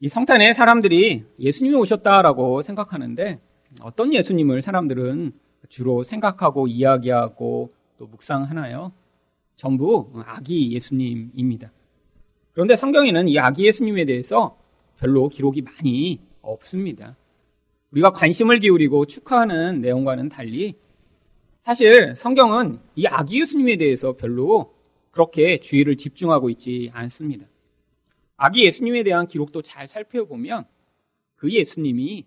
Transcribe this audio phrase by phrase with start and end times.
[0.00, 3.40] 이 성탄에 사람들이 예수님이 오셨다라고 생각하는데
[3.80, 5.32] 어떤 예수님을 사람들은
[5.68, 8.92] 주로 생각하고 이야기하고 또 묵상하나요?
[9.56, 11.72] 전부 아기 예수님입니다.
[12.52, 14.56] 그런데 성경에는 이 아기 예수님에 대해서
[15.00, 17.16] 별로 기록이 많이 없습니다.
[17.90, 20.76] 우리가 관심을 기울이고 축하하는 내용과는 달리
[21.64, 24.72] 사실 성경은 이 아기 예수님에 대해서 별로
[25.10, 27.46] 그렇게 주의를 집중하고 있지 않습니다.
[28.38, 30.64] 아기 예수님에 대한 기록도 잘 살펴보면
[31.34, 32.24] 그 예수님이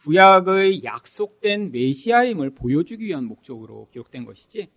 [0.00, 4.68] 구약의 약속된 메시아임을 보여주기 위한 목적으로 기록된 것이지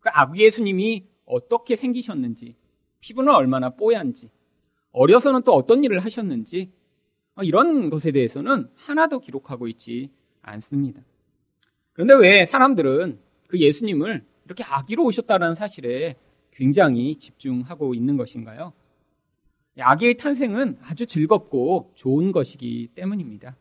[0.00, 2.56] 그 아기 예수님이 어떻게 생기셨는지
[3.00, 4.30] 피부는 얼마나 뽀얀지
[4.92, 6.72] 어려서는 또 어떤 일을 하셨는지
[7.42, 10.10] 이런 것에 대해서는 하나도 기록하고 있지
[10.40, 11.02] 않습니다.
[11.92, 16.16] 그런데 왜 사람들은 그 예수님을 이렇게 아기로 오셨다는 사실에
[16.50, 18.72] 굉장히 집중하고 있는 것인가요?
[19.78, 23.56] 아기의 탄생은 아주 즐겁고 좋은 것이기 때문입니다.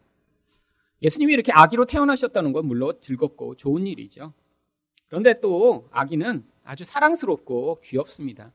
[1.01, 4.33] 예수님이 이렇게 아기로 태어나셨다는 건 물론 즐겁고 좋은 일이죠.
[5.07, 8.51] 그런데 또 아기는 아주 사랑스럽고 귀엽습니다.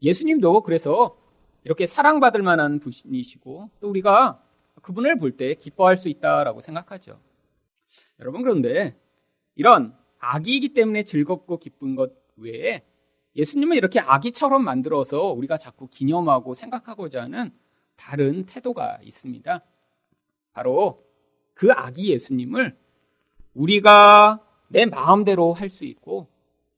[0.00, 1.16] 예수님도 그래서
[1.64, 4.42] 이렇게 사랑받을 만한 분이시고 또 우리가
[4.82, 7.20] 그분을 볼 때 기뻐할 수 있다라고 생각하죠.
[8.20, 8.96] 여러분 그런데
[9.54, 12.82] 이런 아기이기 때문에 즐겁고 기쁜 것 외에
[13.36, 17.50] 예수님을 이렇게 아기처럼 만들어서 우리가 자꾸 기념하고 생각하고자 하는
[17.96, 19.62] 다른 태도가 있습니다.
[20.52, 21.04] 바로
[21.54, 22.76] 그 아기 예수님을
[23.54, 26.28] 우리가 내 마음대로 할 수 있고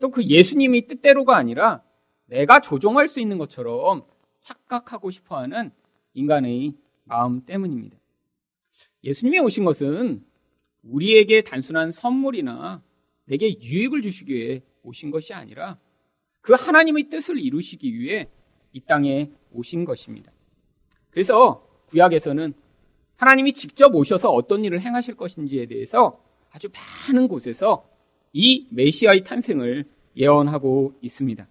[0.01, 1.83] 또 그 예수님이 뜻대로가 아니라
[2.27, 4.05] 내가 조종할 수 있는 것처럼
[4.41, 5.71] 착각하고 싶어 하는
[6.13, 7.97] 인간의 마음 때문입니다.
[9.03, 10.25] 예수님이 오신 것은
[10.83, 12.83] 우리에게 단순한 선물이나
[13.25, 15.79] 내게 유익을 주시기 위해 오신 것이 아니라
[16.45, 18.29] 그 하나님의 뜻을 이루시기 위해
[18.75, 20.31] 이 땅에 오신 것입니다.
[21.11, 22.53] 그래서 구약에서는
[23.17, 26.69] 하나님이 직접 오셔서 어떤 일을 행하실 것인지에 대해서 아주
[27.09, 27.89] 많은 곳에서
[28.35, 29.87] 이 메시아의 탄생을
[30.19, 31.49] 예언하고 있습니다.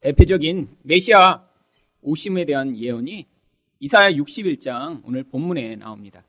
[0.00, 1.46] 대표적인 메시아
[2.00, 3.26] 오심에 대한 예언이
[3.80, 6.24] 이사야 61장 오늘 본문에 나옵니다.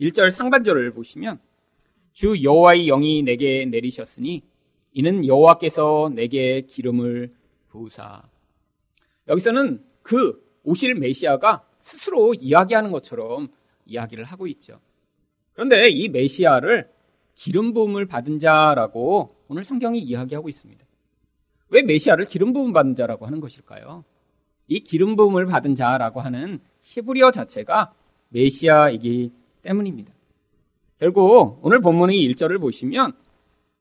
[0.00, 1.40] 1절 상반절을 보시면
[2.12, 4.44] 주 여호와의 영이 내게 내리셨으니
[4.92, 7.34] 이는 여호와께서 내게 기름을
[7.68, 8.22] 부으사.
[9.28, 13.48] 여기서는 그 오실 메시아가 스스로 이야기하는 것처럼
[13.86, 14.80] 이야기를 하고 있죠.
[15.52, 16.90] 그런데 이 메시아를
[17.34, 20.84] 기름 부음을 받은 자라고 오늘 성경이 이야기하고 있습니다.
[21.70, 24.04] 왜 메시아를 기름 부음 받은 자라고 하는 것일까요?
[24.66, 27.92] 이 기름 부음을 받은 자라고 하는 히브리어 자체가
[28.30, 29.32] 메시아이기
[29.62, 30.12] 때문입니다.
[30.98, 33.12] 결국 오늘 본문의 1절을 보시면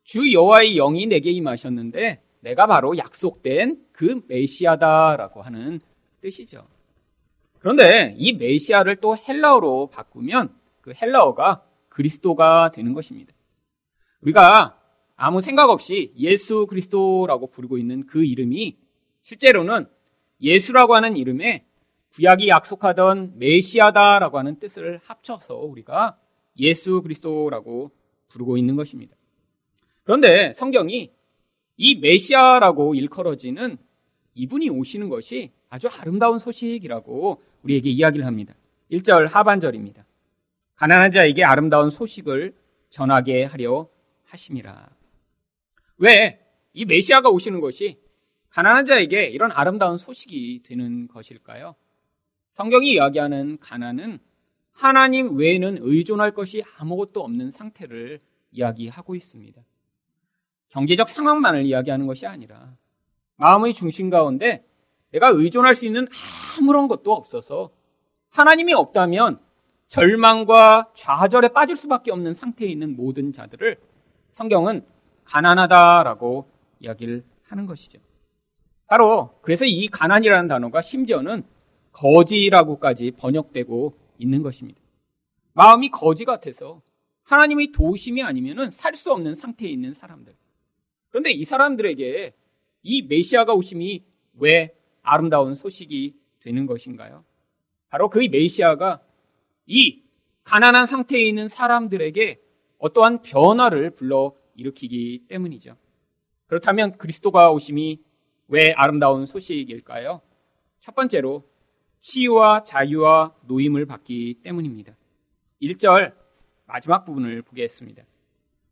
[0.07, 5.81] 주 여호와의 영이 내게 임하셨는데 내가 바로 약속된 그 메시아다라고 하는
[6.21, 6.65] 뜻이죠.
[7.59, 13.33] 그런데 이 메시아를 또 헬라어로 바꾸면 그 헬라어가 그리스도가 되는 것입니다.
[14.21, 14.79] 우리가
[15.17, 18.77] 아무 생각 없이 예수 그리스도라고 부르고 있는 그 이름이
[19.23, 19.87] 실제로는
[20.39, 21.65] 예수라고 하는 이름에
[22.13, 26.17] 구약이 약속하던 메시아다라고 하는 뜻을 합쳐서 우리가
[26.59, 27.91] 예수 그리스도라고
[28.29, 29.16] 부르고 있는 것입니다.
[30.07, 31.11] 그런데 성경이
[31.75, 33.77] 이 메시아라고 일컬어지는
[34.33, 38.55] 이분이 오시는 것이 아주 아름다운 소식이라고 우리에게 이야기를 합니다.
[38.89, 40.05] 1절 하반절입니다.
[40.75, 42.55] 가난한 자에게 아름다운 소식을
[42.89, 43.87] 전하게 하려
[44.23, 44.89] 하심이라.
[45.97, 46.47] 왜
[46.77, 47.97] 이 메시아가 오시는 것이
[48.51, 51.73] 가난한 자에게 이런 아름다운 소식이 되는 것일까요?
[52.51, 54.19] 성경이 이야기하는 가난은
[54.73, 58.19] 하나님 외에는 의존할 것이 아무것도 없는 상태를
[58.51, 59.59] 이야기하고 있습니다.
[60.69, 62.75] 경제적 상황만을 이야기하는 것이 아니라
[63.37, 64.65] 마음의 중심 가운데
[65.11, 66.07] 내가 의존할 수 있는
[66.59, 67.71] 아무런 것도 없어서
[68.29, 69.39] 하나님이 없다면
[69.87, 73.79] 절망과 좌절에 빠질 수밖에 없는 상태에 있는 모든 자들을
[74.33, 74.85] 성경은
[75.23, 77.99] 가난하다라고 이야기를 하는 것이죠.
[78.87, 81.43] 바로 그래서 이 가난이라는 단어가 심지어는
[81.91, 84.79] 거지라고까지 번역되고 있는 것입니다.
[85.53, 86.81] 마음이 거지 같아서
[87.23, 90.35] 하나님의 도우심이 아니면 살수 없는 상태에 있는 사람들.
[91.09, 92.33] 그런데 이 사람들에게
[92.83, 94.03] 이 메시아가 오심이
[94.35, 97.23] 왜 아름다운 소식이 되는 것인가요?
[97.89, 99.01] 바로 그 메시아가
[99.65, 100.03] 이
[100.43, 102.41] 가난한 상태에 있는 사람들에게
[102.77, 105.75] 어떠한 변화를 불러 일으키기 때문이죠.
[106.47, 108.01] 그렇다면 그리스도가 오심이
[108.47, 110.21] 왜 아름다운 소식일까요?
[110.79, 111.43] 첫 번째로
[111.99, 114.95] 치유와 자유와 노임을 받기 때문입니다.
[115.61, 116.13] 1절
[116.65, 118.03] 마지막 부분을 보겠습니다.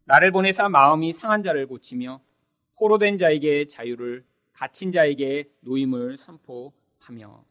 [0.05, 2.21] 나를 보내사 마음이 상한 자를 고치며
[2.75, 4.23] 포로된 자에게 자유를
[4.53, 7.43] 갇힌 자에게 노임을 선포하며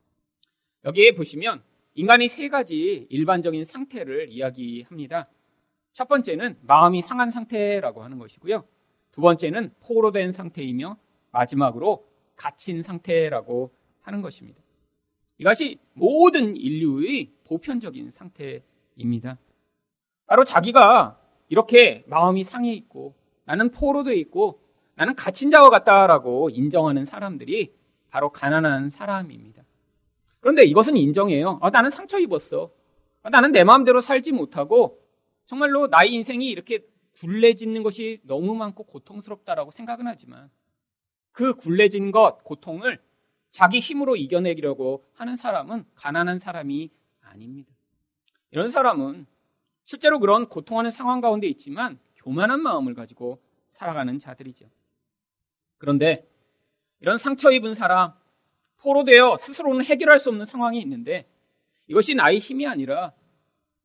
[0.85, 1.63] 여기에 보시면
[1.95, 5.29] 인간이 세 가지 일반적인 상태를 이야기합니다.
[5.93, 8.65] 첫 번째는 마음이 상한 상태라고 하는 것이고요.
[9.13, 10.97] 두 번째는 포로된 상태이며
[11.31, 12.07] 마지막으로
[12.37, 14.61] 갇힌 상태라고 하는 것입니다.
[15.39, 19.39] 이것이 모든 인류의 보편적인 상태입니다.
[20.27, 21.21] 바로 자기가
[21.55, 23.15] 이렇게 마음이 상해 있고
[23.45, 24.61] 나는 포로돼 있고
[24.97, 27.73] 나는 갇힌 자와 같다라고 인정하는 사람들이
[28.11, 29.63] 바로 가난한 사람입니다.
[30.41, 31.61] 그런데 이것은 인정해요.
[31.63, 32.73] 아, 나는 상처 입었어.
[33.23, 35.01] 아, 나는 내 마음대로 살지 못하고
[35.47, 36.81] 정말로 나의 인생이 이렇게
[37.21, 40.51] 굴레짓는 것이 너무 많고 고통스럽다라고 생각은 하지만
[41.31, 43.01] 그 굴레진 것, 고통을
[43.51, 46.91] 자기 힘으로 이겨내려고 하는 사람은 가난한 사람이
[47.21, 47.73] 아닙니다.
[48.51, 49.27] 이런 사람은
[49.85, 54.67] 실제로 그런 고통하는 상황 가운데 있지만 교만한 마음을 가지고 살아가는 자들이죠.
[55.79, 56.27] 그런데
[57.01, 58.13] 이런 상처 입은 사람,
[58.79, 61.29] 포로되어 스스로는 해결할 수 없는 상황이 있는데
[61.87, 63.13] 이것이 나의 힘이 아니라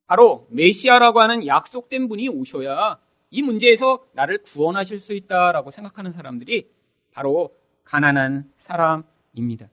[0.06, 2.98] 바로 메시아라고 하는 약속된 분이 오셔야
[3.30, 6.70] 이 문제에서 나를 구원하실 수 있다라고 생각하는 사람들이
[7.12, 9.68] 바로 가난한 사람입니다.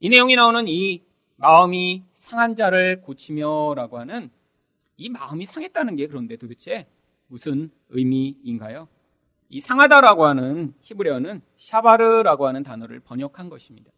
[0.00, 1.04] 이 내용이 나오는 이
[1.36, 4.30] 마음이 상한 자를 고치며라고 하는
[4.98, 6.86] 이 마음이 상했다는 게 그런데 도대체
[7.28, 8.88] 무슨 의미인가요?
[9.48, 13.90] 이 상하다라고 하는 히브리어는 샤바르라고 하는 단어를 번역한 것입니다.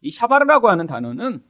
[0.00, 1.42] 이 샤바르라고 하는 단어는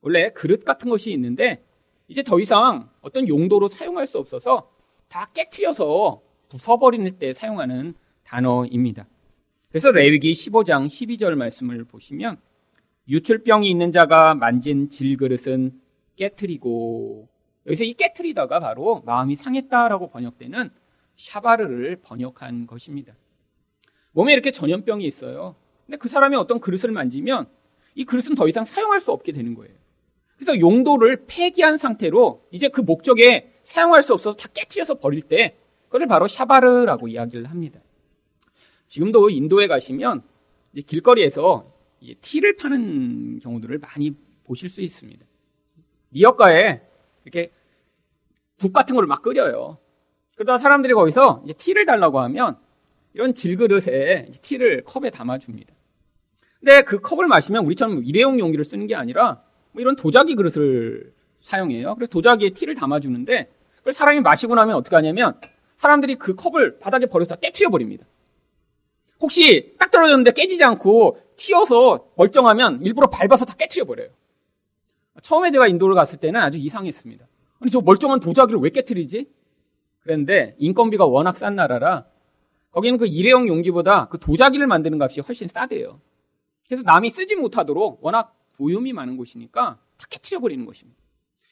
[0.00, 1.66] 원래 그릇 같은 것이 있는데
[2.06, 4.70] 이제 더 이상 어떤 용도로 사용할 수 없어서
[5.08, 9.06] 다 깨트려서 부숴버리는 때 사용하는 단어입니다.
[9.70, 12.38] 그래서 레위기 15장 12절 말씀을 보시면
[13.08, 15.80] 유출병이 있는 자가 만진 질그릇은
[16.16, 17.28] 깨트리고
[17.66, 20.70] 여기서 이 깨트리다가 바로 마음이 상했다라고 번역되는
[21.16, 23.14] 샤바르를 번역한 것입니다.
[24.12, 25.56] 몸에 이렇게 전염병이 있어요.
[25.86, 27.46] 근데 그 사람이 어떤 그릇을 만지면
[27.94, 29.74] 이 그릇은 더 이상 사용할 수 없게 되는 거예요.
[30.36, 35.56] 그래서 용도를 폐기한 상태로 이제 그 목적에 사용할 수 없어서 다 깨트려서 버릴 때
[35.88, 37.80] 그걸 바로 샤바르라고 이야기를 합니다.
[38.86, 40.22] 지금도 인도에 가시면
[40.86, 41.72] 길거리에서
[42.20, 44.14] 티를 파는 경우들을 많이
[44.44, 45.24] 보실 수 있습니다.
[46.10, 46.82] 미역가에
[47.24, 47.50] 이렇게
[48.60, 49.78] 국 같은 걸 막 끓여요.
[50.36, 52.56] 그러다 사람들이 거기서 이제 티를 달라고 하면
[53.12, 55.72] 이런 질그릇에 티를 컵에 담아줍니다.
[56.58, 59.42] 근데 그 컵을 마시면 우리처럼 일회용 용기를 쓰는 게 아니라
[59.72, 61.94] 뭐 이런 도자기 그릇을 사용해요.
[61.94, 65.38] 그래서 도자기에 티를 담아주는데 그걸 사람이 마시고 나면 어떻게 하냐면
[65.76, 68.06] 사람들이 그 컵을 바닥에 버려서 깨트려 버립니다.
[69.20, 74.08] 혹시 딱 떨어졌는데 깨지지 않고 튀어서 멀쩡하면 일부러 밟아서 다 깨트려 버려요.
[75.24, 77.26] 처음에 제가 인도를 갔을 때는 아주 이상했습니다.
[77.60, 79.26] 아니 저 멀쩡한 도자기를 왜 깨트리지?
[80.00, 82.04] 그런데 인건비가 워낙 싼 나라라
[82.72, 85.98] 거기는 그 일회용 용기보다 그 도자기를 만드는 값이 훨씬 싸대요.
[86.66, 91.00] 그래서 남이 쓰지 못하도록 워낙 오염이 많은 곳이니까 다 깨트려 버리는 것입니다.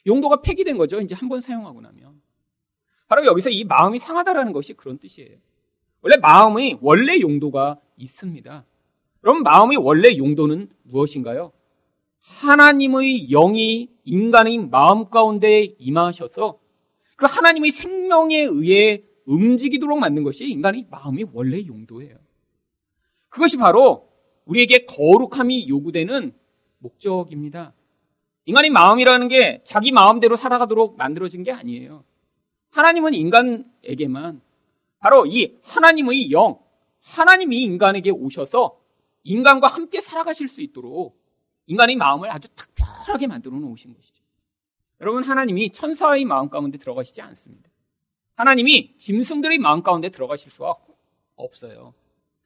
[0.05, 1.01] 용도가 폐기된 거죠.
[1.01, 2.21] 이제 한 번 사용하고 나면.
[3.07, 5.37] 바로 여기서 이 마음이 상하다라는 것이 그런 뜻이에요.
[6.01, 8.65] 원래 마음의 원래 용도가 있습니다.
[9.21, 11.51] 그럼 마음의 원래 용도는 무엇인가요?
[12.23, 16.59] 하나님의 영이 인간의 마음 가운데 임하셔서
[17.15, 22.17] 그 하나님의 생명에 의해 움직이도록 만든 것이 인간의 마음의 원래 용도예요.
[23.29, 24.09] 그것이 바로
[24.45, 26.33] 우리에게 거룩함이 요구되는
[26.79, 27.73] 목적입니다.
[28.45, 32.03] 인간의 마음이라는 게 자기 마음대로 살아가도록 만들어진 게 아니에요.
[32.71, 34.41] 하나님은 인간에게만
[34.99, 36.59] 바로 이 하나님의 영,
[37.01, 38.79] 하나님이 인간에게 오셔서
[39.23, 41.22] 인간과 함께 살아가실 수 있도록
[41.67, 44.21] 인간의 마음을 아주 특별하게 만들어 놓으신 것이죠.
[45.01, 47.69] 여러분, 하나님이 천사의 마음 가운데 들어가시지 않습니다.
[48.35, 50.75] 하나님이 짐승들의 마음 가운데 들어가실 수가
[51.35, 51.93] 없어요.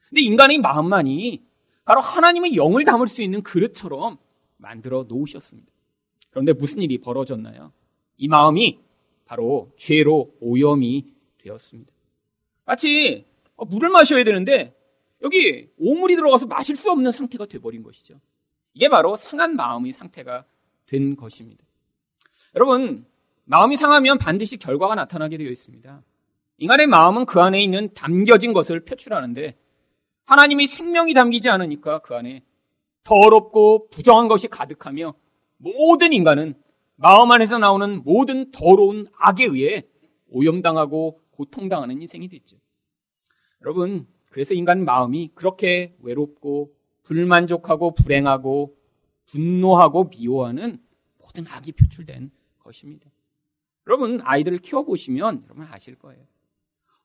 [0.09, 1.43] 근데 인간의 마음만이
[1.85, 4.17] 바로 하나님의 영을 담을 수 있는 그릇처럼
[4.57, 5.71] 만들어 놓으셨습니다.
[6.29, 7.71] 그런데 무슨 일이 벌어졌나요?
[8.17, 8.79] 이 마음이
[9.25, 11.91] 바로 죄로 오염이 되었습니다.
[12.65, 14.75] 마치 어, 물을 마셔야 되는데
[15.21, 18.19] 여기 오물이 들어가서 마실 수 없는 상태가 돼버린 것이죠.
[18.77, 20.45] 이게 바로 상한 마음의 상태가
[20.85, 21.65] 된 것입니다.
[22.55, 23.07] 여러분,
[23.45, 26.03] 마음이 상하면 반드시 결과가 나타나게 되어 있습니다.
[26.59, 29.57] 인간의 마음은 그 안에 있는 담겨진 것을 표출하는데
[30.25, 32.43] 하나님의 생명이 담기지 않으니까 그 안에
[33.01, 35.15] 더럽고 부정한 것이 가득하며
[35.57, 36.53] 모든 인간은
[36.97, 39.87] 마음 안에서 나오는 모든 더러운 악에 의해
[40.29, 42.57] 오염당하고 고통당하는 인생이 됐죠.
[43.63, 46.76] 여러분, 그래서 인간 마음이 그렇게 외롭고
[47.07, 48.77] 불만족하고 불행하고
[49.27, 50.81] 분노하고 미워하는
[51.19, 53.09] 모든 악이 표출된 것입니다.
[53.87, 56.21] 여러분, 아이들을 키워보시면 여러분 아실 거예요.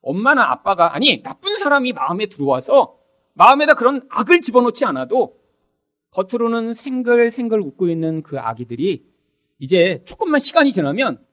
[0.01, 2.99] 엄마나 아빠가, 아니, 나쁜 사람이 마음에 들어와서
[3.35, 5.41] 마음에다 그런 악을 집어넣지 않아도
[6.11, 9.09] 겉으로는 생글생글 웃고 있는 그 아기들이
[9.61, 11.25] 이제 조금만 시간이 지나면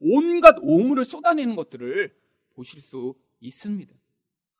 [0.00, 2.14] 온갖 오물을 쏟아내는 것들을
[2.54, 3.94] 보실 수 있습니다.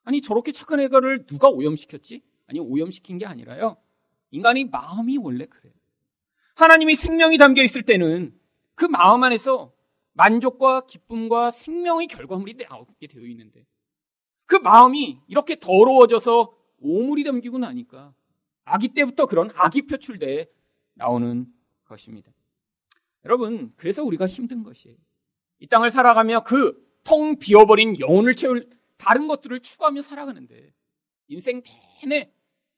[0.04, 2.22] 아니 저렇게 착한 애가를 누가 오염시켰지?
[2.46, 3.76] 아니 오염시킨 게 아니라요.
[4.30, 5.72] 인간의 마음이 원래 그래요.
[6.56, 8.38] 하나님이 생명이 담겨 있을 때는
[8.74, 9.72] 그 마음 안에서
[10.12, 13.66] 만족과 기쁨과 생명의 결과물이 나오게 되어 있는데
[14.46, 18.14] 그 마음이 이렇게 더러워져서 오물이 담기고 나니까
[18.64, 20.50] 아기 때부터 그런 악이 표출돼
[20.94, 21.46] 나오는
[21.84, 22.32] 것입니다.
[23.24, 24.96] 여러분, 그래서 우리가 힘든 것이에요.
[25.58, 30.72] 이 땅을 살아가며 그 텅 비어버린 영혼을 채울 다른 것들을 추구하며 살아가는데
[31.28, 31.62] 인생
[32.02, 32.32] 내내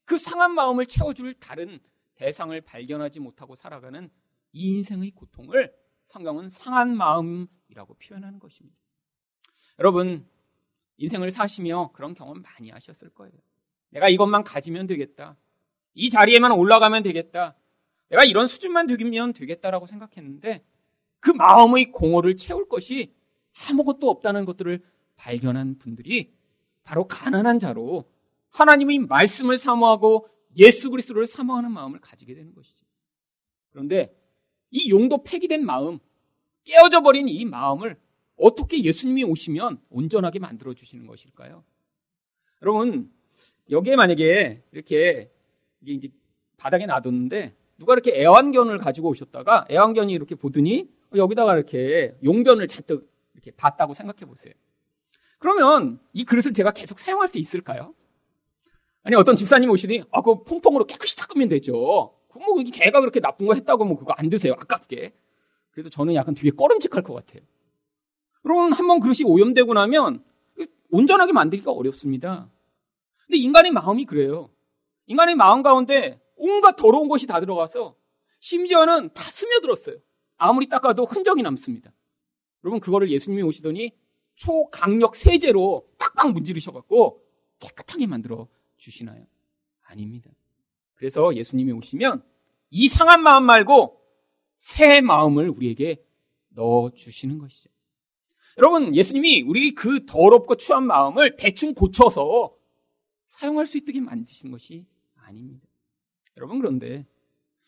[0.06, 1.78] 그 상한 마음을 채워줄 다른
[2.14, 4.08] 대상을 발견하지 못하고 살아가는
[4.52, 5.75] 이 인생의 고통을
[6.06, 8.78] 성경은 상한 마음이라고 표현하는 것입니다.
[9.78, 10.26] 여러분,
[10.96, 13.34] 인생을 사시며 그런 경험 많이 하셨을 거예요.
[13.90, 15.36] 내가 이것만 가지면 되겠다.
[15.94, 17.56] 이 자리에만 올라가면 되겠다.
[18.08, 20.64] 내가 이런 수준만 되면 되겠다라고 생각했는데
[21.18, 23.14] 그 마음의 공허를 채울 것이
[23.68, 24.84] 아무것도 없다는 것들을
[25.16, 26.32] 발견한 분들이
[26.84, 28.08] 바로 가난한 자로
[28.50, 32.85] 하나님의 말씀을 사모하고 예수 그리스도를 사모하는 마음을 가지게 되는 것이죠.
[33.71, 34.17] 그런데
[34.71, 35.99] 이 용도 폐기된 마음,
[36.65, 37.97] 깨어져 버린 이 마음을
[38.37, 41.65] 어떻게 예수님이 오시면 온전하게 만들어 주시는 것일까요?
[42.62, 43.12] 여러분,
[43.71, 45.31] 여기에 만약에 이렇게
[45.85, 46.09] 이제
[46.57, 53.50] 바닥에 놔뒀는데 누가 이렇게 애완견을 가지고 오셨다가 애완견이 이렇게 보더니 여기다가 이렇게 용변을 잔뜩 이렇게
[53.50, 54.55] 봤다고 생각해 보세요.
[55.38, 57.95] 그러면 이 그릇을 제가 계속 사용할 수 있을까요?
[59.06, 62.12] 아니 어떤 집사님 오시더니 아 그거 퐁퐁으로 깨끗이 닦으면 되죠.
[62.26, 64.54] 그뭐 개가 그렇게 나쁜 거 했다고 뭐 그거 안 드세요.
[64.54, 65.14] 아깝게.
[65.70, 67.40] 그래서 저는 약간 되게 꺼름직할 것 같아요.
[68.42, 70.25] 그러면 한번 그릇이 오염되고 나면
[70.90, 72.50] 온전하게 만들기가 어렵습니다.
[73.26, 74.50] 근데 인간의 마음이 그래요.
[75.06, 77.94] 인간의 마음 가운데 온갖 더러운 것이 다 들어가서
[78.40, 79.98] 심지어는 다 스며들었어요.
[80.36, 81.92] 아무리 닦아도 흔적이 남습니다.
[82.64, 83.92] 여러분 그거를 예수님이 오시더니
[84.34, 87.22] 초강력 세제로 빡빡 문지르셔갖고
[87.60, 89.26] 깨끗하게 만들어 주시나요?
[89.83, 90.30] 아닙니다.
[90.95, 92.23] 그래서 예수님이 오시면
[92.71, 94.02] 이 상한 마음 말고
[94.59, 96.04] 새 마음을 우리에게
[96.50, 97.71] 넣어 주시는 것이죠.
[98.59, 102.56] 여러분, 예수님이 우리 그 더럽고 추한 마음을 대충 고쳐서
[103.28, 105.66] 사용할 수 있게 만드신 것이 아닙니다.
[106.37, 107.06] 여러분, 그런데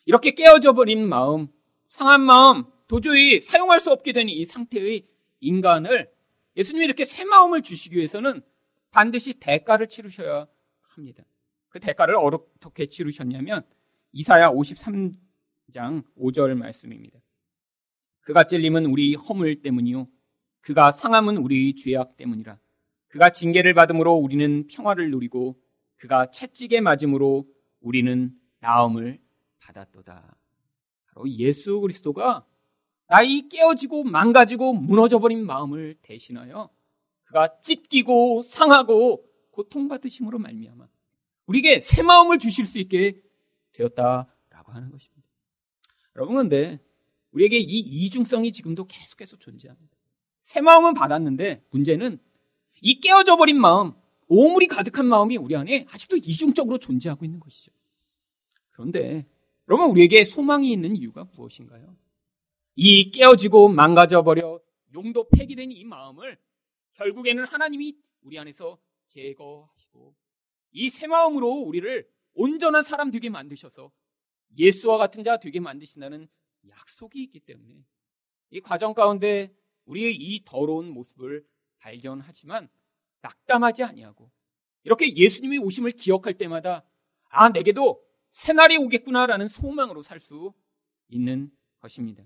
[0.05, 1.47] 이렇게 깨어져 버린 마음,
[1.89, 5.07] 상한 마음, 도저히 사용할 수 없게 된이 상태의
[5.41, 6.11] 인간을
[6.57, 8.41] 예수님이 이렇게 새 마음을 주시기 위해서는
[8.89, 10.47] 반드시 대가를 치르셔야
[10.99, 11.23] 합니다.
[11.69, 13.63] 그 대가를 어떻게 치르셨냐면
[14.11, 17.19] 이사야 53장 5절 말씀입니다.
[18.21, 20.07] 그가 찔림은 우리 허물 때문이요
[20.61, 22.59] 그가 상함은 우리 죄악 때문이라.
[23.07, 25.59] 그가 징계를 받음으로 우리는 평화를 누리고
[25.95, 27.47] 그가 채찍에 맞음으로
[27.79, 29.19] 우리는 나음을
[29.59, 30.37] 받았도다.
[31.07, 32.45] 바로 예수 그리스도가
[33.07, 36.69] 나이 깨어지고 망가지고 무너져버린 마음을 대신하여
[37.23, 39.28] 그가 찢기고 상하고
[39.59, 40.87] 고통받으심으로 말미암아
[41.47, 43.21] 우리에게 새 마음을 주실 수 있게
[43.73, 45.27] 되었다라고 하는 것입니다.
[46.15, 46.79] 여러분 근데
[47.31, 49.97] 우리에게 이 이중성이 지금도 계속해서 존재합니다.
[50.43, 52.19] 새 마음은 받았는데 문제는
[52.81, 53.91] 이 깨어져 버린 마음,
[54.27, 57.71] 오물이 가득한 마음이 우리 안에 아직도 이중적으로 존재하고 있는 것이죠.
[58.71, 59.27] 그런데
[59.67, 61.95] 여러분 우리에게 소망이 있는 이유가 무엇인가요?
[62.75, 64.59] 이 깨어지고 망가져 버려
[64.93, 66.37] 용도 폐기된 이 마음을
[66.93, 70.15] 결국에는 하나님이 우리 안에서 제거하시고
[70.71, 73.91] 이 새 마음으로 우리를 온전한 사람 되게 만드셔서
[74.57, 76.27] 예수와 같은 자 되게 만드신다는
[76.67, 77.83] 약속이 있기 때문에
[78.51, 79.53] 이 과정 가운데
[79.85, 81.45] 우리의 이 더러운 모습을
[81.79, 82.69] 발견하지만
[83.21, 84.31] 낙담하지 아니하고
[84.83, 86.83] 이렇게 예수님이 오심을 기억할 때마다
[87.29, 90.53] 아 내게도 새날이 오겠구나라는 소망으로 살 수
[91.07, 92.23] 있는 것입니다.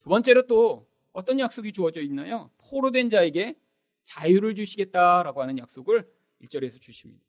[0.00, 2.50] 두 번째로 또 어떤 약속이 주어져 있나요?
[2.58, 3.56] 포로된 자에게
[4.04, 6.08] 자유를 주시겠다라고 하는 약속을
[6.42, 7.24] 1절에서 주십니다.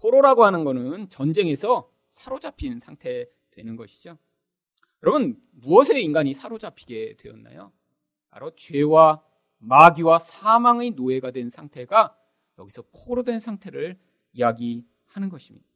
[0.00, 4.18] 포로라고 하는 것은 전쟁에서 사로잡힌 상태 되는 것이죠.
[5.02, 7.72] 여러분, 무엇에 인간이 사로잡히게 되었나요?
[8.30, 9.22] 바로 죄와
[9.58, 12.16] 마귀와 사망의 노예가 된 상태가
[12.58, 13.98] 여기서 포로 된 상태를
[14.32, 15.66] 이야기하는 것입니다.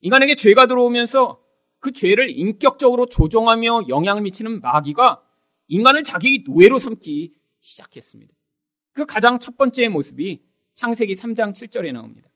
[0.00, 1.42] 인간에게 죄가 들어오면서
[1.78, 5.22] 그 죄를 인격적으로 조종하며 영향을 미치는 마귀가
[5.68, 8.34] 인간을 자기 노예로 삼기 시작했습니다.
[9.00, 10.42] 그 가장 첫 번째 모습이
[10.74, 12.28] 창세기 3장 7절에 나옵니다.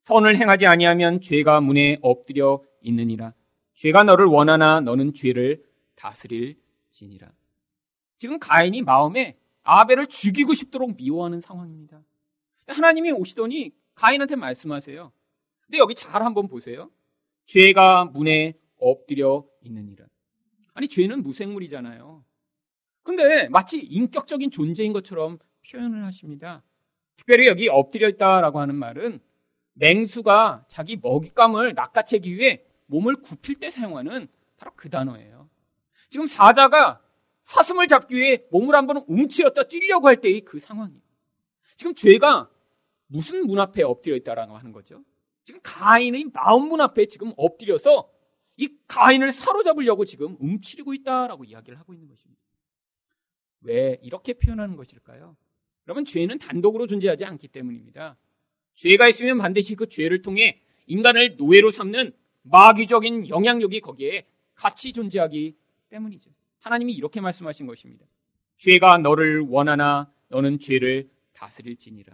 [0.00, 3.34] 선을 행하지 아니하면 죄가 문에 엎드려 있느니라.
[3.74, 5.62] 죄가 너를 원하나 너는 죄를
[5.96, 7.30] 다스릴지니라.
[8.16, 12.00] 지금 가인이 마음에 아벨을 죽이고 싶도록 미워하는 상황입니다.
[12.68, 15.12] 하나님이 오시더니 가인한테 말씀하세요.
[15.60, 16.90] 근데 여기 잘 한번 보세요.
[17.44, 20.06] 죄가 문에 엎드려 있느니라.
[20.72, 22.24] 아니, 죄는 무생물이잖아요.
[23.02, 25.38] 근데 마치 인격적인 존재인 것처럼
[25.70, 26.62] 표현을 하십니다.
[27.16, 29.20] 특별히 여기 엎드려 있다라고 하는 말은
[29.74, 35.48] 맹수가 자기 먹잇감을 낚아채기 위해 몸을 굽힐 때 사용하는 바로 그 단어예요.
[36.10, 37.02] 지금 사자가
[37.44, 41.00] 사슴을 잡기 위해 몸을 한번 움츠렸다 뛰려고 할 때의 그 상황이에요.
[41.76, 42.50] 지금 죄가
[43.06, 45.02] 무슨 문 앞에 엎드려 있다라고 하는 거죠?
[45.44, 48.10] 지금 가인의 마음 문 앞에 지금 엎드려서
[48.56, 52.42] 이 가인을 사로잡으려고 지금 움츠리고 있다라고 이야기를 하고 있는 것입니다.
[53.60, 55.36] 왜 이렇게 표현하는 것일까요?
[55.88, 58.16] 여러분, 죄는 단독으로 존재하지 않기 때문입니다.
[58.74, 65.56] 죄가 있으면 반드시 그 죄를 통해 인간을 노예로 삼는 마귀적인 영향력이 거기에 같이 존재하기
[65.88, 66.30] 때문이죠.
[66.60, 68.04] 하나님이 이렇게 말씀하신 것입니다.
[68.58, 72.12] 죄가 너를 원하나 너는 죄를 다스릴지니라.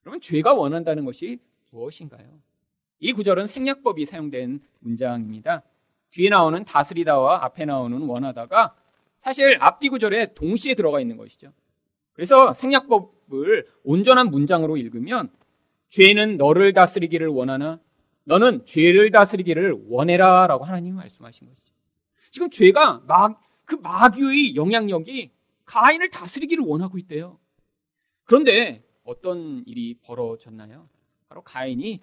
[0.00, 1.38] 그러면 죄가 원한다는 것이
[1.70, 2.40] 무엇인가요?
[2.98, 5.62] 이 구절은 생략법이 사용된 문장입니다.
[6.10, 8.74] 뒤에 나오는 다스리다와 앞에 나오는 원하다가
[9.18, 11.52] 사실 앞뒤 구절에 동시에 들어가 있는 것이죠.
[12.12, 15.30] 그래서 생략법을 온전한 문장으로 읽으면
[15.88, 17.80] 죄는 너를 다스리기를 원하나
[18.24, 21.72] 너는 죄를 다스리기를 원해라 라고 하나님이 말씀하신 것이죠.
[22.30, 25.30] 지금 죄가 막, 그 마귀의 영향력이
[25.64, 27.38] 가인을 다스리기를 원하고 있대요.
[28.24, 30.88] 그런데 어떤 일이 벌어졌나요?
[31.28, 32.00] 바로 가인이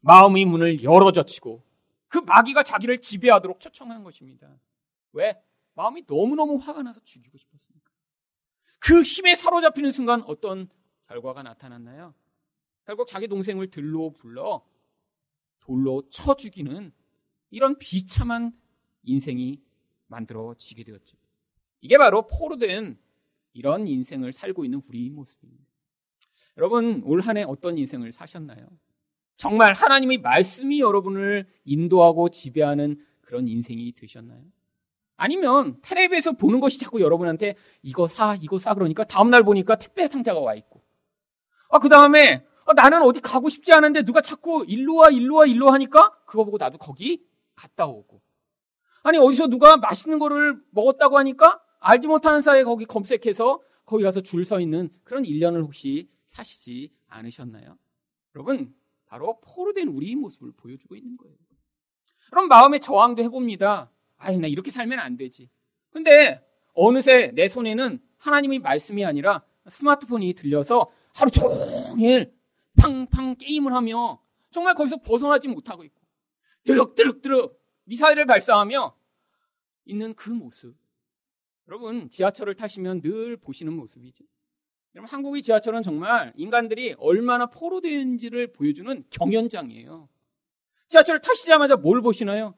[0.00, 1.62] 마음의 문을 열어 젖히고
[2.08, 4.48] 그 마귀가 자기를 지배하도록 초청한 것입니다.
[5.12, 5.40] 왜?
[5.74, 7.83] 마음이 너무너무 화가 나서 죽이고 싶었으니까.
[8.84, 10.68] 그 힘에 사로잡히는 순간 어떤
[11.08, 12.14] 결과가 나타났나요?
[12.84, 14.62] 결국 자기 동생을 들로 불러
[15.60, 16.92] 돌로 쳐 죽이는
[17.50, 18.52] 이런 비참한
[19.04, 19.62] 인생이
[20.08, 21.16] 만들어지게 되었죠.
[21.80, 22.98] 이게 바로 포로 된
[23.54, 25.64] 이런 인생을 살고 있는 우리 모습입니다.
[26.58, 28.66] 여러분, 올 한 해 어떤 인생을 사셨나요?
[29.36, 34.44] 정말 하나님의 말씀이 여러분을 인도하고 지배하는 그런 인생이 되셨나요?
[35.16, 40.40] 아니면 텔레비에서 보는 것이 자꾸 여러분한테 이거 사, 이거 사 그러니까 다음날 보니까 택배 상자가
[40.40, 40.82] 와 있고.
[41.70, 45.46] 아, 그 다음에 아, 나는 어디 가고 싶지 않은데 누가 자꾸 일로 와, 일로 와,
[45.46, 48.20] 일로 하니까 그거 보고 나도 거기 갔다 오고.
[49.02, 54.44] 아니, 어디서 누가 맛있는 거를 먹었다고 하니까 알지 못하는 사이에 거기 검색해서 거기 가서 줄
[54.44, 57.76] 서 있는 그런 일련을 혹시 사시지 않으셨나요?
[58.34, 58.74] 여러분,
[59.06, 61.36] 바로 포로된 우리의 모습을 보여주고 있는 거예요.
[62.30, 63.90] 그럼 마음의 저항도 해봅니다.
[64.24, 65.50] 아이, 나 이렇게 살면 안 되지.
[65.90, 72.34] 근데 어느새 내 손에는 하나님의 말씀이 아니라 스마트폰이 들려서 하루 종일
[72.76, 76.00] 팡팡 게임을 하며 정말 거기서 벗어나지 못하고 있고
[76.64, 78.96] 드럭드럭드럭 미사일을 발사하며
[79.84, 80.74] 있는 그 모습.
[81.68, 84.24] 여러분, 지하철을 타시면 늘 보시는 모습이죠.
[84.94, 90.08] 여러분, 한국의 지하철은 정말 인간들이 얼마나 포로되는지를 보여주는 경연장이에요.
[90.88, 92.54] 지하철을 타시자마자 뭘 보시나요?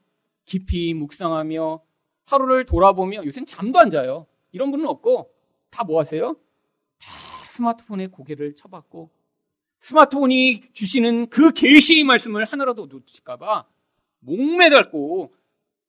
[0.47, 1.83] 깊이 묵상하며
[2.25, 4.25] 하루를 돌아보며 요새는 잠도 안 자요.
[4.51, 5.31] 이런 분은 없고
[5.69, 6.35] 다 뭐 하세요?
[6.99, 7.09] 다
[7.49, 9.11] 스마트폰에 고개를 쳐박고
[9.79, 13.67] 스마트폰이 주시는 그 계시의 말씀을 하나라도 놓칠까봐
[14.19, 15.35] 목매달고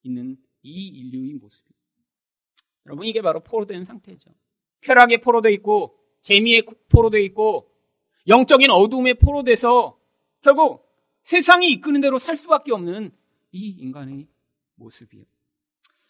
[0.03, 1.71] 있는 이 인류의 모습이.
[2.87, 4.31] 여러분 이게 바로 포로된 상태죠.
[4.83, 7.71] 쾌락에 포로돼 있고 재미에 포로돼 있고
[8.27, 9.99] 영적인 어둠에 포로돼서
[10.41, 10.87] 결국
[11.23, 13.13] 세상이 이끄는 대로 살 수밖에 없는
[13.53, 14.27] 이 인간의
[14.79, 15.25] 모습이에요.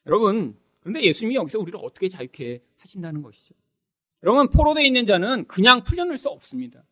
[0.07, 3.55] 여러분 그런데 예수님이 여기서 우리를 어떻게 자유케 하신다는 것이죠.
[4.23, 6.85] 여러분 포로되어 있는 자는 그냥 풀려낼 수 없습니다.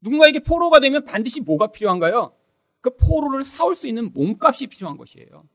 [0.00, 2.34] 누군가에게 포로가 되면 반드시 뭐가 필요한가요?
[2.80, 5.48] 그 포로를 사올 수 있는 몸값이 필요한 것이에요.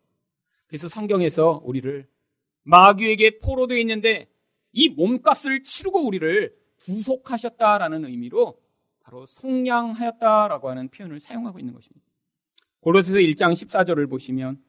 [0.68, 2.08] 그래서 성경에서 우리를
[2.64, 4.30] 마귀에게 포로되어 있는데
[4.72, 8.60] 이 몸값을 치르고 우리를 구속하셨다라는 의미로
[9.02, 12.06] 바로 속량하였다라고 하는 표현을 사용하고 있는 것입니다.
[12.82, 14.62] 골로새서 1장 14절을 보시면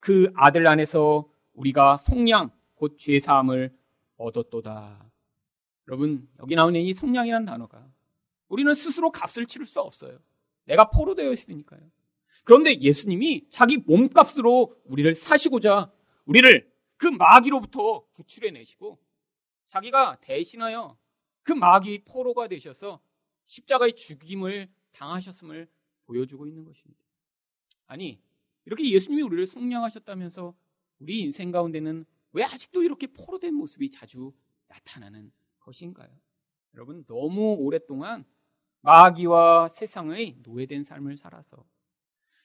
[0.00, 3.76] 그 아들 안에서 우리가 속량 곧 죄사함을
[4.16, 5.10] 얻었도다.
[5.88, 7.86] 여러분 여기 나오는 이 속량이라는 단어가
[8.48, 10.18] 우리는 스스로 값을 치를 수 없어요.
[10.64, 11.80] 내가 포로 되어 있으니까요.
[12.44, 15.92] 그런데 예수님이 자기 몸값으로 우리를 사시고자
[16.24, 18.98] 우리를 그 마귀로부터 구출해 내시고
[19.68, 20.96] 자기가 대신하여
[21.42, 23.00] 그 마귀 포로가 되셔서
[23.46, 25.68] 십자가의 죽임을 당하셨음을
[26.04, 27.00] 보여주고 있는 것입니다.
[27.86, 28.20] 아니,
[28.70, 30.54] 이렇게 예수님이 우리를 속량하셨다면서
[31.00, 34.32] 우리 인생 가운데는 왜 아직도 이렇게 포로된 모습이 자주
[34.68, 36.08] 나타나는 것인가요?
[36.74, 38.24] 여러분, 너무 오랫동안
[38.82, 41.64] 마귀와 세상의 노예된 삶을 살아서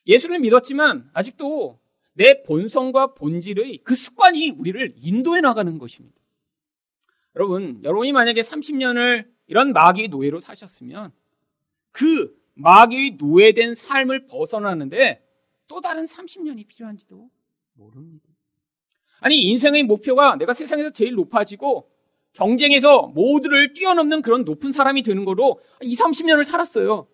[0.07, 1.79] 예수를 믿었지만 아직도
[2.13, 6.19] 내 본성과 본질의 그 습관이 우리를 인도해 나가는 것입니다.
[7.35, 11.11] 여러분, 여러분이 만약에 30년을 이런 마귀의 노예로 사셨으면
[11.91, 15.24] 그 마귀의 노예된 삶을 벗어나는데
[15.67, 17.29] 또 다른 30년이 필요한지도
[17.73, 18.27] 모릅니다.
[19.19, 21.89] 아니, 인생의 목표가 내가 세상에서 제일 높아지고
[22.33, 27.07] 경쟁에서 모두를 뛰어넘는 그런 높은 사람이 되는 거로 2, 30년을 살았어요.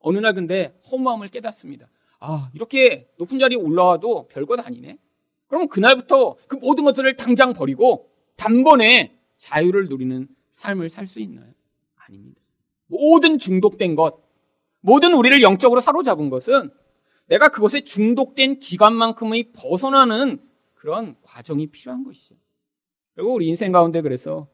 [0.00, 1.88] 어느 날 근데 허무함을 깨닫습니다.
[2.20, 4.98] 아, 이렇게 높은 자리에 올라와도 별것 아니네?
[5.48, 11.52] 그럼 그날부터 그 모든 것들을 당장 버리고 단번에 자유를 누리는 삶을 살 수 있나요?
[11.96, 12.40] 아닙니다.
[12.86, 14.22] 모든 중독된 것,
[14.80, 16.70] 모든 우리를 영적으로 사로잡은 것은
[17.26, 20.40] 내가 그것에 중독된 기간만큼의 벗어나는
[20.74, 22.36] 그런 과정이 필요한 것이죠.
[23.14, 24.48] 그리고 우리 인생 가운데 그래서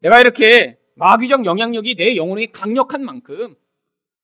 [0.00, 3.54] 내가 이렇게 마귀적 영향력이 내 영혼에 강력한 만큼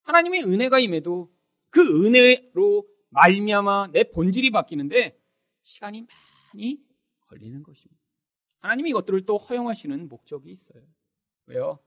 [0.02, 1.30] 하나님의 은혜가 임해도
[1.70, 5.18] 그 은혜로 말미암아 내 본질이 바뀌는데
[5.62, 6.06] 시간이
[6.52, 6.80] 많이
[7.28, 8.02] 걸리는 것입니다.
[8.60, 10.82] 하나님이 이것들을 또 허용하시는 목적이 있어요.
[11.46, 11.78] 왜요?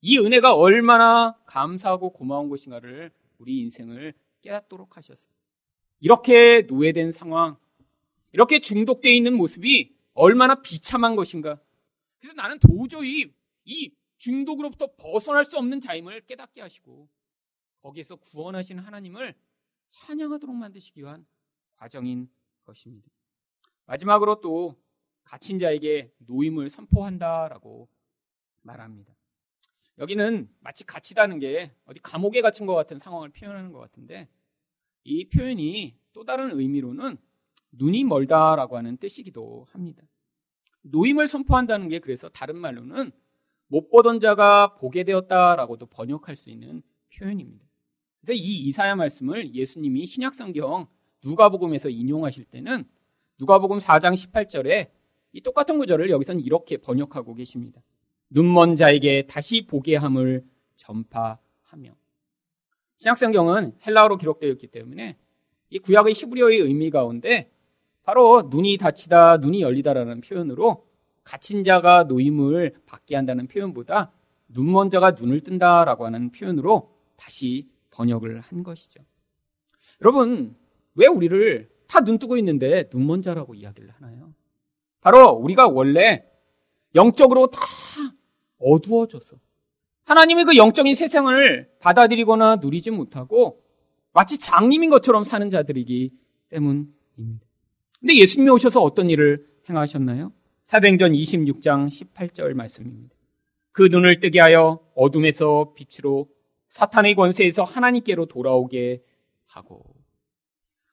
[0.00, 5.37] 이 은혜가 얼마나 감사하고 고마운 것인가를 우리 인생을 깨닫도록 하셨어요.
[6.00, 7.56] 이렇게 노예된 상황,
[8.32, 11.60] 이렇게 중독되어 있는 모습이 얼마나 비참한 것인가.
[12.20, 13.32] 그래서 나는 도저히
[13.64, 17.08] 이 중독으로부터 벗어날 수 없는 자임을 깨닫게 하시고
[17.82, 19.34] 거기에서 구원하신 하나님을
[19.88, 21.26] 찬양하도록 만드시기 위한
[21.76, 22.28] 과정인
[22.64, 23.08] 것입니다.
[23.86, 24.76] 마지막으로 또
[25.24, 27.88] 갇힌 자에게 노임을 선포한다라고
[28.62, 29.14] 말합니다.
[29.98, 34.28] 여기는 마치 갇히다는 게 어디 감옥에 갇힌 것 같은 상황을 표현하는 것 같은데
[35.04, 37.16] 이 표현이 또 다른 의미로는
[37.72, 40.02] 눈이 멀다라고 하는 뜻이기도 합니다.
[40.82, 43.12] 노임을 선포한다는 게 그래서 다른 말로는
[43.68, 46.82] 못 보던 자가 보게 되었다라고도 번역할 수 있는
[47.14, 47.66] 표현입니다.
[48.20, 50.86] 그래서 이 이사야 말씀을 예수님이 신약성경
[51.24, 52.88] 누가복음에서 인용하실 때는
[53.38, 54.90] 누가복음 4장 18절에
[55.32, 57.82] 이 똑같은 구절을 여기서는 이렇게 번역하고 계십니다.
[58.30, 60.44] 눈먼 자에게 다시 보게 함을
[60.76, 61.94] 전파하며.
[62.98, 65.16] 신약성경은 헬라어로 기록되어 있기 때문에
[65.70, 67.50] 이 구약의 히브리어의 의미 가운데
[68.02, 70.86] 바로 눈이 닫히다, 눈이 열리다라는 표현으로
[71.24, 74.12] 갇힌 자가 노임을 받게 한다는 표현보다
[74.48, 79.02] 눈먼 자가 눈을 뜬다라고 하는 표현으로 다시 번역을 한 것이죠.
[80.00, 80.56] 여러분,
[80.94, 84.32] 왜 우리를 다 눈 뜨고 있는데 눈먼 자라고 이야기를 하나요?
[85.00, 86.24] 바로 우리가 원래
[86.94, 87.60] 영적으로 다
[88.58, 89.36] 어두워져서
[90.08, 93.62] 하나님의 그 영적인 세상을 받아들이거나 누리지 못하고
[94.14, 96.12] 마치 장님인 것처럼 사는 자들이기
[96.48, 97.46] 때문입니다.
[98.00, 100.32] 근데 예수님이 오셔서 어떤 일을 행하셨나요?
[100.64, 103.14] 사도행전 26장 18절 말씀입니다.
[103.72, 106.30] 그 눈을 뜨게 하여 어둠에서 빛으로
[106.70, 109.02] 사탄의 권세에서 하나님께로 돌아오게
[109.44, 109.84] 하고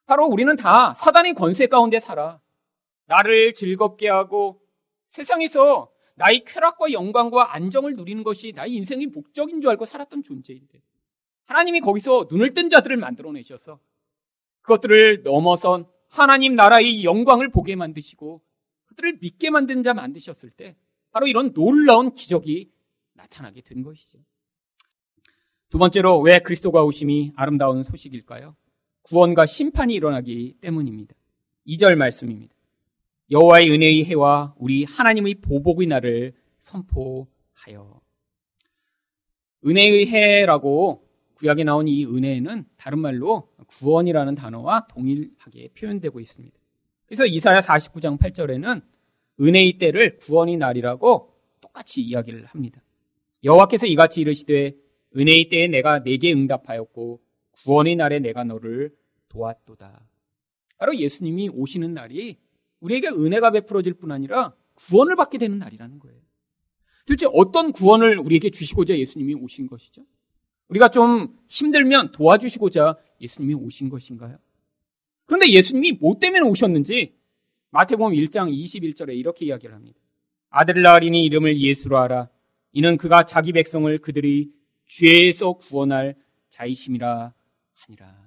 [0.05, 2.41] 바로 우리는 다 사단의 권세 가운데 살아
[3.05, 4.59] 나를 즐겁게 하고
[5.07, 10.81] 세상에서 나의 쾌락과 영광과 안정을 누리는 것이 나의 인생의 목적인 줄 알고 살았던 존재인데
[11.45, 13.79] 하나님이 거기서 눈을 뜬 자들을 만들어내셔서
[14.61, 18.41] 그것들을 넘어선 하나님 나라의 영광을 보게 만드시고
[18.85, 20.75] 그들을 믿게 만든 자 만드셨을 때
[21.11, 22.71] 바로 이런 놀라운 기적이
[23.13, 24.19] 나타나게 된 것이죠.
[25.69, 28.55] 두 번째로 왜 그리스도가 오심이 아름다운 소식일까요?
[29.03, 31.15] 구원과 심판이 일어나기 때문입니다.
[31.67, 32.54] 2절 말씀입니다.
[33.31, 38.01] 여호와의 은혜의 해와 우리 하나님의 보복의 날을 선포하여
[39.65, 46.55] 은혜의 해라고 구약에 나온 이 은혜는 다른 말로 구원이라는 단어와 동일하게 표현되고 있습니다.
[47.07, 48.83] 그래서 이사야 49장 8절에는
[49.41, 52.81] 은혜의 때를 구원의 날이라고 똑같이 이야기를 합니다.
[53.43, 54.75] 여호와께서 이같이 이르시되
[55.17, 58.95] 은혜의 때에 내가 내게 응답하였고 구원의 날에 내가 너를
[59.29, 60.07] 도왔도다.
[60.77, 62.37] 바로 예수님이 오시는 날이
[62.85, 66.19] 우리에게 은혜가 베풀어질 뿐 아니라 구원을 받게 되는 날이라는 거예요.
[67.05, 70.05] 도대체 어떤 구원을 우리에게 주시고자 예수님이 오신 것이죠?
[70.67, 74.37] 우리가 좀 힘들면 도와주시고자 예수님이 오신 것인가요?
[75.25, 77.15] 그런데 예수님이 뭐 때문에 오셨는지
[77.71, 79.99] 마태복음 1장 21절에 이렇게 이야기를 합니다.
[80.49, 82.29] 아들 낳으리니 이름을 예수로 하라.
[82.71, 84.51] 이는 그가 자기 백성을 그들이
[84.87, 86.15] 죄에서 구원할
[86.49, 87.33] 자이심이라
[87.73, 88.25] 하니라.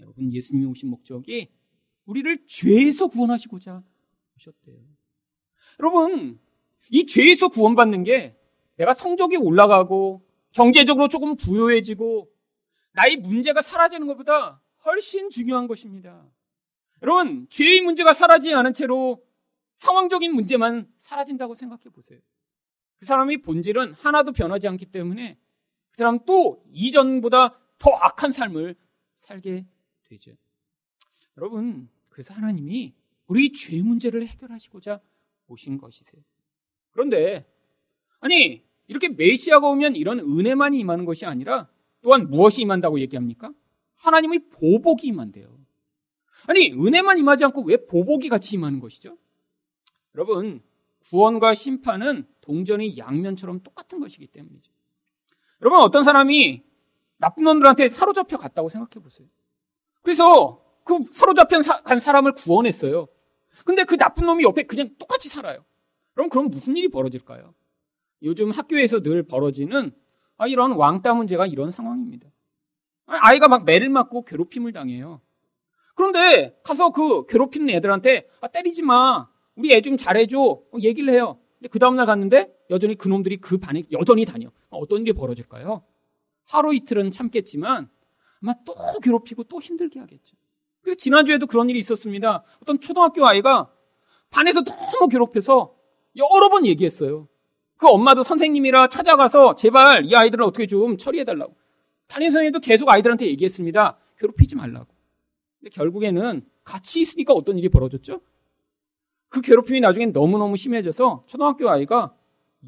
[0.00, 1.48] 여러분 예수님이 오신 목적이
[2.06, 3.82] 우리를 죄에서 구원하시고자
[4.36, 4.76] 오셨대요.
[5.80, 6.40] 여러분
[6.90, 8.36] 이 죄에서 구원받는 게
[8.76, 12.30] 내가 성적이 올라가고 경제적으로 조금 부유해지고
[12.92, 16.24] 나의 문제가 사라지는 것보다 훨씬 중요한 것입니다.
[17.02, 19.22] 여러분, 죄의 문제가 사라지지 않은 채로
[19.76, 22.18] 상황적인 문제만 사라진다고 생각해 보세요.
[22.96, 25.38] 그 사람의 본질은 하나도 변하지 않기 때문에
[25.90, 28.74] 그 사람 또 이전보다 더 악한 삶을
[29.16, 29.66] 살게
[30.04, 30.32] 되죠.
[31.36, 32.94] 여러분, 그래서 하나님이
[33.26, 35.02] 우리 죄 문제를 해결하시고자
[35.48, 36.22] 오신 것이세요.
[36.92, 37.46] 그런데,
[38.20, 41.68] 아니, 이렇게 메시아가 오면 이런 은혜만이 임하는 것이 아니라
[42.00, 43.52] 또한 무엇이 임한다고 얘기합니까?
[43.96, 45.58] 하나님의 보복이 임한대요.
[46.46, 49.18] 아니, 은혜만 임하지 않고 왜 보복이 같이 임하는 것이죠?
[50.14, 50.62] 여러분,
[51.10, 54.72] 구원과 심판은 동전이 양면처럼 똑같은 것이기 때문이죠.
[55.60, 56.64] 여러분, 어떤 사람이
[57.18, 59.28] 나쁜 놈들한테 사로잡혀 갔다고 생각해 보세요.
[60.00, 63.08] 그래서 그 사로잡혀 간 사람을 구원했어요.
[63.64, 65.64] 근데 그 나쁜 놈이 옆에 그냥 똑같이 살아요.
[66.14, 67.52] 그럼 그럼 무슨 일이 벌어질까요?
[68.22, 69.90] 요즘 학교에서 늘 벌어지는
[70.38, 72.28] 아, 이런 왕따 문제가 이런 상황입니다.
[73.06, 75.20] 아이가 막 매를 맞고 괴롭힘을 당해요.
[75.96, 79.28] 그런데 가서 그 괴롭히는 애들한테 아, 때리지 마.
[79.56, 80.38] 우리 애 좀 잘해줘.
[80.40, 81.40] 어, 얘기를 해요.
[81.58, 84.50] 근데 그 다음날 갔는데 여전히 그 놈들이 그 반에 여전히 다녀.
[84.70, 85.82] 어떤 일이 벌어질까요?
[86.48, 87.88] 하루 이틀은 참겠지만
[88.40, 90.36] 아마 또 괴롭히고 또 힘들게 하겠죠.
[90.86, 92.44] 그래서 지난주에도 그런 일이 있었습니다.
[92.62, 93.72] 어떤 초등학교 아이가
[94.30, 95.74] 반에서 너무 괴롭혀서
[96.14, 97.26] 여러 번 얘기했어요.
[97.76, 101.56] 그 엄마도 선생님이라 찾아가서 제발 이 아이들을 어떻게 좀 처리해달라고.
[102.06, 103.98] 담임 선생님도 계속 아이들한테 얘기했습니다.
[104.16, 104.86] 괴롭히지 말라고.
[105.58, 108.20] 근데 결국에는 같이 있으니까 어떤 일이 벌어졌죠?
[109.28, 112.14] 그 괴롭힘이 나중엔 너무너무 심해져서 초등학교 아이가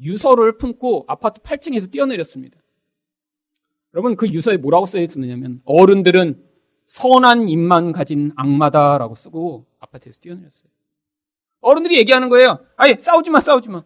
[0.01, 2.59] 유서를 품고 아파트 8층에서 뛰어내렸습니다.
[3.93, 6.48] 여러분 그 유서에 뭐라고 써 있었느냐면 어른들은
[6.89, 10.69] 선한 입만 가진 악마다라고 쓰고 아파트에서 뛰어내렸어요.
[11.61, 12.65] 어른들이 얘기하는 거예요.
[12.77, 13.83] 아예 싸우지 마, 싸우지 마.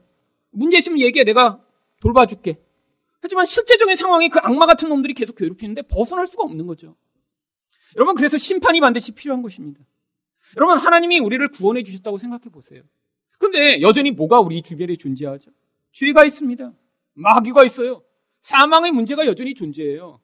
[0.52, 1.26] 문제 있으면 얘기해.
[1.26, 1.62] 내가
[2.00, 2.62] 돌봐줄게.
[3.22, 6.96] 하지만 실제적인 상황에 그 악마 같은 놈들이 계속 괴롭히는데 벗어날 수가 없는 거죠.
[7.98, 9.82] 여러분, 그래서 심판이 반드시 필요한 것입니다.
[10.56, 12.84] 여러분, 하나님이 우리를 구원해 주셨다고 생각해 보세요.
[13.38, 15.52] 그런데 여전히 뭐가 우리 주변에 존재하죠?
[15.92, 16.72] 죄가 있습니다.
[17.16, 18.02] 마귀가 있어요.
[18.42, 20.22] 사망의 문제가 여전히 존재해요.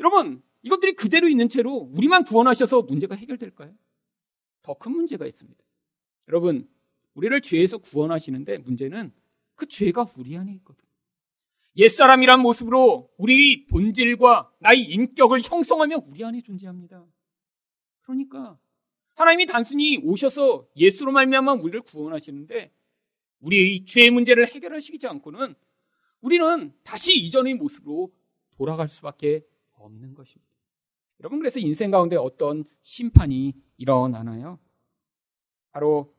[0.00, 3.74] 여러분, 이것들이 그대로 있는 채로 우리만 구원하셔서 문제가 해결될까요?
[4.62, 5.60] 더 큰 문제가 있습니다.
[6.28, 6.68] 여러분,
[7.14, 9.12] 우리를 죄에서 구원하시는데 문제는
[9.54, 10.86] 그 죄가 우리 안에 있거든.
[11.76, 17.04] 옛사람이란 모습으로 우리 본질과 나의 인격을 형성하며 우리 안에 존재합니다.
[18.02, 18.58] 그러니까
[19.14, 22.72] 하나님이 단순히 오셔서 예수로 말미암아 우리를 구원하시는데
[23.40, 25.54] 우리의 죄 문제를 해결하시지 않고는
[26.20, 28.12] 우리는 다시 이전의 모습으로
[28.56, 30.51] 돌아갈 수밖에 없는 것입니다.
[31.22, 34.58] 여러분 그래서 인생 가운데 어떤 심판이 일어나나요?
[35.70, 36.12] 바로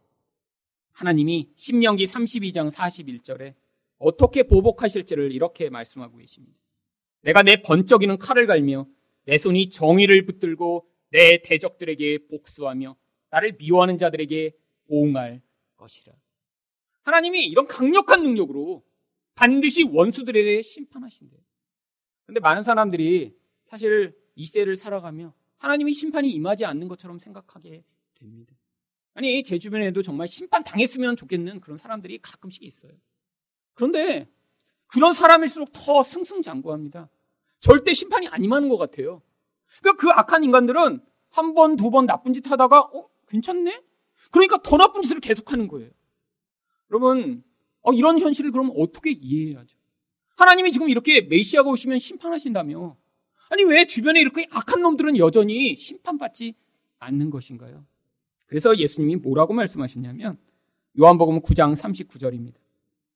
[0.94, 3.54] 하나님이 신명기 32장 41절에
[3.98, 6.58] 어떻게 보복하실지를 이렇게 말씀하고 계십니다.
[7.22, 8.88] 내가 내 번쩍이는 칼을 갈며
[9.26, 12.96] 내 손이 정의를 붙들고 내 대적들에게 복수하며
[13.30, 14.54] 나를 미워하는 자들에게
[14.88, 15.42] 보응할
[15.76, 16.14] 것이라.
[17.02, 18.84] 하나님이 이런 강력한 능력으로
[19.36, 21.42] 반드시 원수들에 대해 심판하신대요.
[22.26, 23.36] 그런데 많은 사람들이
[23.66, 27.84] 사실 이 세를 살아가며 하나님이 심판이 임하지 않는 것처럼 생각하게
[28.16, 28.56] 됩니다.
[29.14, 32.92] 아니, 제 주변에도 정말 심판 당했으면 좋겠는 그런 사람들이 가끔씩 있어요.
[33.74, 34.28] 그런데
[34.88, 37.10] 그런 사람일수록 더 승승장구합니다.
[37.60, 39.22] 절대 심판이 안 임하는 것 같아요.
[39.82, 43.82] 그러니까 그 악한 인간들은 한 번, 두 번 나쁜 짓 하다가, 어, 괜찮네?
[44.32, 45.90] 그러니까 더 나쁜 짓을 계속하는 거예요.
[46.92, 47.44] 여러분,
[47.82, 49.78] 어, 이런 현실을 그럼 어떻게 이해해야죠?
[50.38, 52.98] 하나님이 지금 이렇게 메시아가 오시면 심판하신다며.
[53.54, 56.56] 아니, 왜 주변에 이렇게 악한 놈들은 여전히 심판받지
[56.98, 57.86] 않는 것인가요?
[58.48, 60.40] 그래서 예수님이 뭐라고 말씀하셨냐면,
[61.00, 62.56] 요한복음 9장 39절입니다.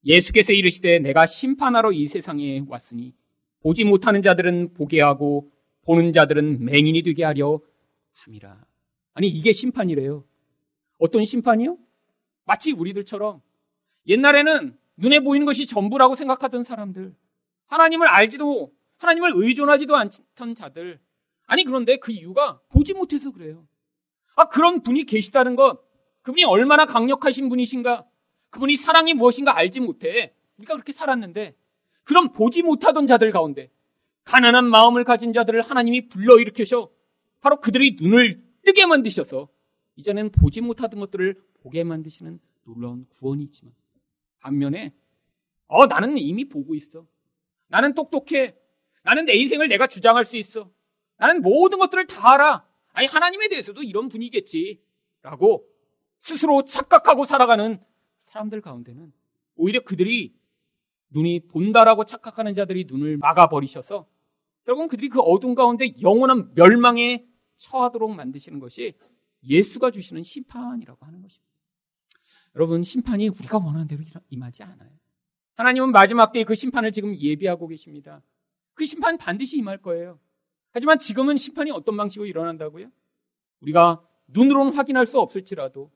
[0.05, 3.15] 예수께서 이르시되 내가 심판하러 이 세상에 왔으니
[3.61, 5.51] 보지 못하는 자들은 보게 하고
[5.85, 7.59] 보는 자들은 맹인이 되게 하려
[8.13, 8.63] 함이라.
[9.15, 10.23] 아니 이게 심판이래요.
[10.99, 11.79] 어떤 심판이요?
[12.45, 13.41] 마치 우리들처럼
[14.05, 17.15] 옛날에는 눈에 보이는 것이 전부라고 생각하던 사람들,
[17.65, 20.99] 하나님을 알지도 하나님을 의존하지도 않던 자들.
[21.45, 23.67] 아니 그런데 그 이유가 보지 못해서 그래요.
[24.35, 25.81] 아 그런 분이 계시다는 것,
[26.21, 28.05] 그분이 얼마나 강력하신 분이신가,
[28.49, 31.55] 그분이 사랑이 무엇인가 알지 못해 우리가 그렇게 살았는데
[32.03, 33.71] 그럼 보지 못하던 자들 가운데
[34.23, 36.89] 가난한 마음을 가진 자들을 하나님이 불러일으켜서
[37.39, 39.47] 바로 그들의 눈을 뜨게 만드셔서
[39.95, 43.73] 이제는 보지 못하던 것들을 보게 만드시는 놀라운 구원이 있지만
[44.39, 44.93] 반면에
[45.67, 47.05] 어 나는 이미 보고 있어.
[47.67, 48.55] 나는 똑똑해.
[49.07, 50.69] 나는 내 인생을 내가 주장할 수 있어.
[51.15, 52.67] 나는 모든 것들을 다 알아.
[52.91, 54.83] 아니 하나님에 대해서도 이런 분이겠지.
[55.21, 55.65] 라고
[56.19, 57.81] 스스로 착각하고 살아가는
[58.19, 59.13] 사람들 가운데는
[59.55, 60.35] 오히려 그들이
[61.11, 64.09] 눈이 본다라고 착각하는 자들이 눈을 막아버리셔서
[64.65, 68.97] 결국은 그들이 그 어둠 가운데 영원한 멸망에 처하도록 만드시는 것이
[69.41, 71.47] 예수가 주시는 심판이라고 하는 것입니다.
[72.55, 74.89] 여러분, 심판이 우리가 원하는 대로 임하지 않아요.
[75.55, 78.21] 하나님은 마지막 때에 그 심판을 지금 예비하고 계십니다.
[78.77, 80.19] 그 심판 반드시 임할 거예요.
[80.71, 82.91] 하지만 지금은 심판이 어떤 방식으로 일어난다고요?
[83.61, 85.91] 우리가 눈으로는 확인할 수 없을지라도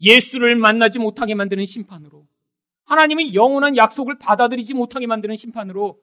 [0.00, 2.28] 예수를 만나지 못하게 만드는 심판으로
[2.84, 6.00] 하나님의 영원한 약속을 받아들이지 못하게 만드는 심판으로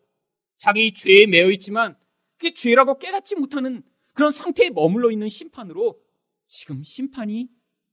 [0.57, 1.97] 자기 죄에 매여 있지만
[2.37, 3.81] 그게 죄라고 깨닫지 못하는
[4.13, 5.97] 그런 상태에 머물러 있는 심판으로
[6.45, 7.47] 지금 심판이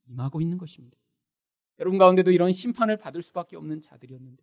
[0.08, 0.96] 임하고 있는 것입니다.
[1.78, 4.42] 여러분 가운데도 이런 심판을 받을 수밖에 없는 자들이었는데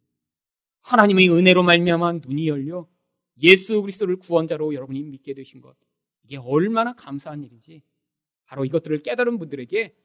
[0.82, 2.88] 하나님의 은혜로 말미암아 눈이 열려
[3.42, 5.76] 예수 그리스도를 구원자로 여러분이 믿게 되신 것
[6.24, 7.82] 이게 얼마나 감사한 일인지
[8.46, 9.96] 바로 이것들을 깨달은 분들에게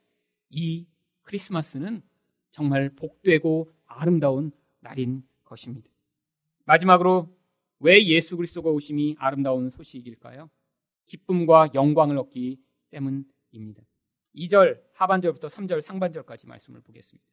[0.49, 0.87] 이
[1.23, 2.01] 크리스마스는
[2.51, 5.89] 정말 복되고 아름다운 날인 것입니다.
[6.65, 7.35] 마지막으로
[7.79, 10.49] 왜 예수 그리스도가 오심이 아름다운 소식일까요?
[11.05, 13.83] 기쁨과 영광을 얻기 때문입니다.
[14.35, 17.27] 2절 하반절부터 3절 상반절까지 말씀을 보겠습니다.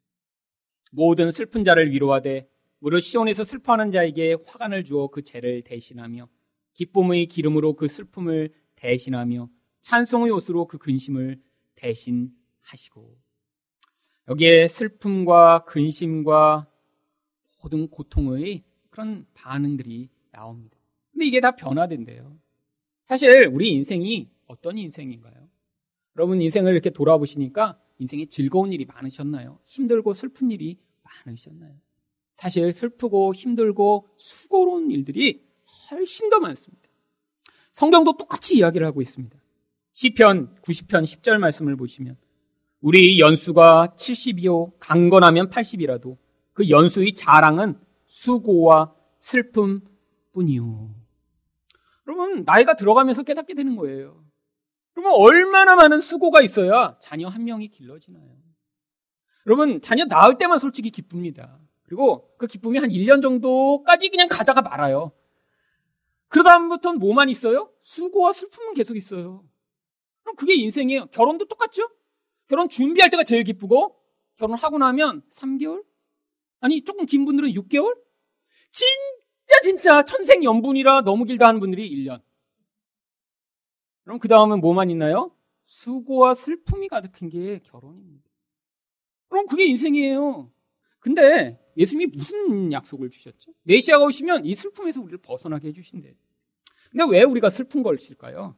[0.92, 2.48] 모든 슬픈 자를 위로하되
[2.82, 6.28] 무릇 시온에서 슬퍼하는 자에게 화관을 주어 그 죄를 대신하며
[6.74, 9.48] 기쁨의 기름으로 그 슬픔을 대신하며
[9.82, 11.40] 찬송의 옷으로 그 근심을
[11.76, 13.16] 대신하시고
[14.30, 16.66] 여기에 슬픔과 근심과
[17.62, 20.76] 모든 고통의 그런 반응들이 나옵니다.
[21.12, 22.36] 근데 이게 다 변화된대요.
[23.04, 25.48] 사실 우리 인생이 어떤 인생인가요?
[26.16, 29.60] 여러분 인생을 이렇게 돌아보시니까 인생에 즐거운 일이 많으셨나요?
[29.62, 30.80] 힘들고 슬픈 일이
[31.24, 31.76] 많으셨나요?
[32.36, 35.44] 사실 슬프고 힘들고 수고로운 일들이
[35.90, 36.88] 훨씬 더 많습니다.
[37.72, 39.36] 성경도 똑같이 이야기를 하고 있습니다.
[39.92, 42.16] 시편 90편 10절 말씀을 보시면
[42.80, 46.16] 우리 연수가 70이요 강건하면 80이라도
[46.52, 49.80] 그 연수의 자랑은 수고와 슬픔
[50.32, 50.94] 뿐이요.
[52.06, 54.24] 여러분 나이가 들어가면서 깨닫게 되는 거예요.
[54.94, 58.36] 그러면 얼마나 많은 수고가 있어야 자녀 한 명이 길러지나요?
[59.46, 61.58] 여러분 자녀 낳을 때만 솔직히 기쁩니다.
[61.84, 65.12] 그리고 그 기쁨이 한 1년 정도까지 그냥 가다가 말아요.
[66.28, 67.70] 그러다음부터는 뭐만 있어요?
[67.82, 69.44] 수고와 슬픔은 계속 있어요.
[70.22, 71.06] 그럼 그게 인생이에요.
[71.06, 71.88] 결혼도 똑같죠?
[72.48, 73.96] 결혼 준비할 때가 제일 기쁘고
[74.36, 75.84] 결혼하고 나면 3개월?
[76.60, 77.98] 아니 조금 긴 분들은 6개월?
[78.70, 82.22] 진짜 진짜 천생연분이라 너무 길다 하는 분들이 1년.
[84.04, 85.36] 그럼 그 다음은 뭐만 있나요?
[85.64, 88.28] 수고와 슬픔이 가득한 게 결혼입니다.
[89.28, 90.50] 그럼 그게 인생이에요.
[90.98, 93.52] 근데 예수님이 무슨 약속을 주셨죠?
[93.62, 96.14] 메시아가 오시면 이 슬픔에서 우리를 벗어나게 해주신대.
[96.90, 98.54] 근데 왜 우리가 슬픈 걸 칠까요?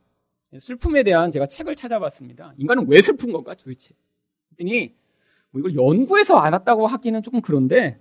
[0.58, 2.54] 슬픔에 대한 제가 책을 찾아봤습니다.
[2.58, 3.94] 인간은 왜 슬픈 건가 도대체?
[4.48, 4.94] 그랬더니
[5.50, 8.00] 뭐 이걸 연구해서 알았다고 하기는 조금 그런데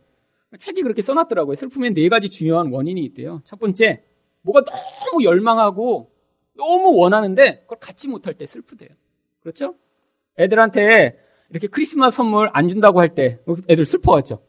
[0.57, 1.55] 책이 그렇게 써놨더라고요.
[1.55, 3.41] 슬픔에 네 가지 중요한 원인이 있대요.
[3.43, 4.03] 첫 번째,
[4.41, 6.11] 뭐가 너무 열망하고
[6.55, 8.89] 너무 원하는데 그걸 갖지 못할 때 슬프대요.
[9.41, 9.75] 그렇죠?
[10.37, 14.43] 애들한테 이렇게 크리스마스 선물 안 준다고 할 때 애들 슬퍼하죠.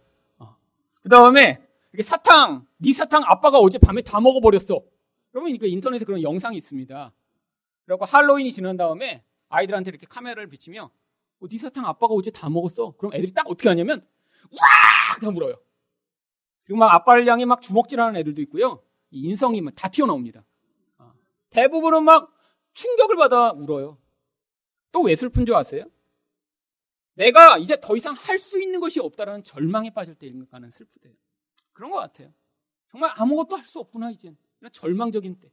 [1.04, 1.60] 그 다음에
[1.92, 4.80] 이렇게 사탕, 네 사탕 아빠가 어제 밤에 다 먹어버렸어.
[5.34, 7.12] 여러분 그 인터넷에 그런 영상이 있습니다.
[7.84, 10.90] 그리고 할로윈이 지난 다음에 아이들한테 이렇게 카메라를 비치며
[11.40, 12.92] 어, 네 사탕 아빠가 어제 다 먹었어.
[12.96, 14.04] 그럼 애들이 딱 어떻게 하냐면
[14.50, 15.20] 와!
[15.20, 15.56] 다 물어요.
[16.64, 18.82] 그리고 막 아빠를 향해 막 주먹질하는 애들도 있고요.
[19.10, 20.42] 인성이 막 다 튀어나옵니다.
[20.98, 21.12] 어.
[21.50, 22.32] 대부분은 막
[22.72, 23.98] 충격을 받아 울어요.
[24.90, 25.84] 또 왜 슬픈 줄 아세요?
[27.14, 31.14] 내가 이제 더 이상 할 수 있는 것이 없다라는 절망에 빠질 때 인간은 슬프대요.
[31.72, 32.33] 그런 것 같아요.
[32.90, 34.37] 정말 아무것도 할 수 없구나, 이젠.
[34.72, 35.53] 절망적인 때.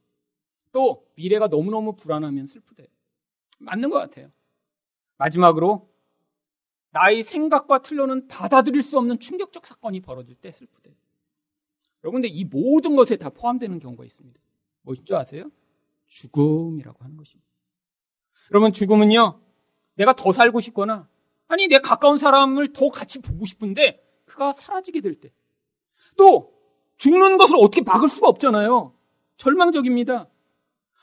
[0.71, 2.88] 또, 미래가 너무너무 불안하면 슬프대요.
[3.60, 4.32] 맞는 것 같아요.
[5.17, 5.89] 마지막으로,
[6.91, 10.95] 나의 생각과 틀로는 받아들일 수 없는 충격적 사건이 벌어질 때 슬프대요.
[12.04, 14.39] 여러분, 근데 이 모든 것에 다 포함되는 경우가 있습니다.
[15.06, 15.52] 줄 아세요?
[16.08, 17.50] 죽음이라고 하는 것입니다.
[18.52, 19.41] 여러분, 죽음은요,
[19.95, 21.08] 내가 더 살고 싶거나
[21.51, 25.33] 아니, 내 가까운 사람을 더 같이 보고 싶은데 그가 사라지게 될 때.
[26.15, 26.53] 또
[26.95, 28.95] 죽는 것을 어떻게 막을 수가 없잖아요.
[29.35, 30.29] 절망적입니다.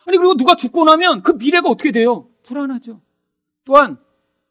[0.07, 2.31] 아니, 그리고 누가 죽고 나면 그 미래가 어떻게 돼요?
[2.45, 3.03] 불안하죠.
[3.65, 3.99] 또한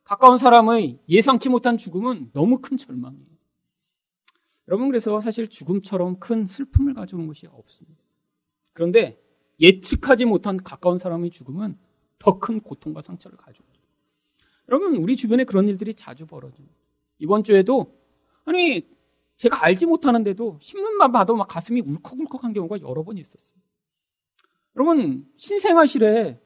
[0.03, 3.25] 가까운 사람의 예상치 못한 죽음은 너무 큰 절망이에요.
[4.67, 8.03] 여러분, 그래서 사실 죽음처럼 큰 슬픔을 가져오는 것이 없습니다.
[8.73, 9.19] 그런데
[9.59, 11.79] 예측하지 못한 가까운 사람의 죽음은
[12.19, 13.66] 더 큰 고통과 상처를 가져옵니다.
[14.69, 16.75] 여러분, 우리 주변에 그런 일들이 자주 벌어집니다.
[17.19, 17.95] 이번 주에도,
[18.45, 18.87] 아니,
[19.37, 23.59] 제가 알지 못하는데도 신문만 봐도 막 가슴이 울컥울컥한 경우가 여러 번 있었어요.
[24.75, 26.39] 여러분, 신생아실에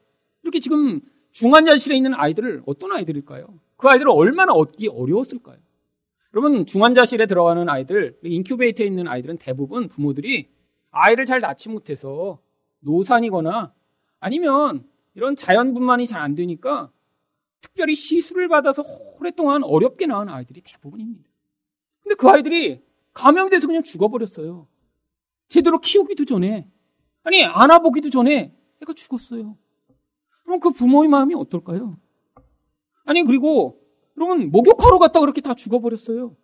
[0.44, 1.02] 이렇게 지금
[1.32, 3.48] 중환자실에 있는 아이들을 어떤 아이들일까요?
[3.78, 5.58] 그 아이들을 얼마나 얻기 어려웠을까요?
[6.34, 10.50] 여러분, 중환자실에 들어가는 아이들, 인큐베이터에 있는 아이들은 대부분 부모들이
[10.92, 12.40] 아이를 잘 낳지 못해서
[12.80, 13.74] 노산이거나
[14.20, 16.90] 아니면 이런 자연분만이 잘 안 되니까
[17.62, 18.84] 특별히 시술을 받아서
[19.20, 21.30] 오랫동안 어렵게 낳은 아이들이 대부분입니다.
[22.02, 22.84] 근데 그 아이들이
[23.14, 24.68] 감염돼서 그냥 죽어버렸어요.
[25.48, 26.70] 제대로 키우기도 전에,
[27.24, 29.58] 아니, 안아보기도 전에 애가 죽었어요.
[30.44, 31.98] 그럼 그 부모의 마음이 어떨까요?
[33.06, 33.82] 아니, 그리고,
[34.18, 36.36] 여러분, 목욕하러 갔다 그렇게 다 죽어버렸어요.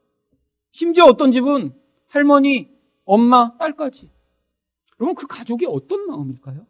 [0.71, 1.73] 심지어 어떤 집은
[2.07, 2.69] 할머니,
[3.05, 4.11] 엄마, 딸까지.
[4.97, 6.67] 그러면 그 가족이 어떤 마음일까요?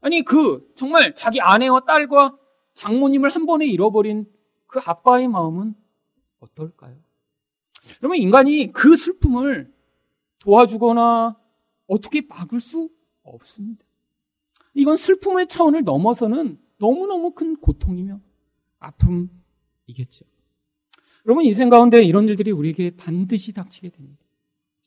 [0.00, 2.36] 아니, 그, 정말 자기 아내와 딸과
[2.78, 4.24] 장모님을 한 번에 잃어버린
[4.68, 5.74] 그 아빠의 마음은
[6.38, 6.96] 어떨까요?
[7.98, 9.72] 그러면 인간이 그 슬픔을
[10.38, 11.36] 도와주거나
[11.88, 12.88] 어떻게 막을 수
[13.24, 13.84] 없습니다.
[14.74, 18.20] 이건 슬픔의 차원을 넘어서는 너무너무 큰 고통이며
[18.78, 20.24] 아픔이겠죠.
[21.26, 24.24] 여러분, 인생 가운데 이런 일들이 우리에게 반드시 닥치게 됩니다.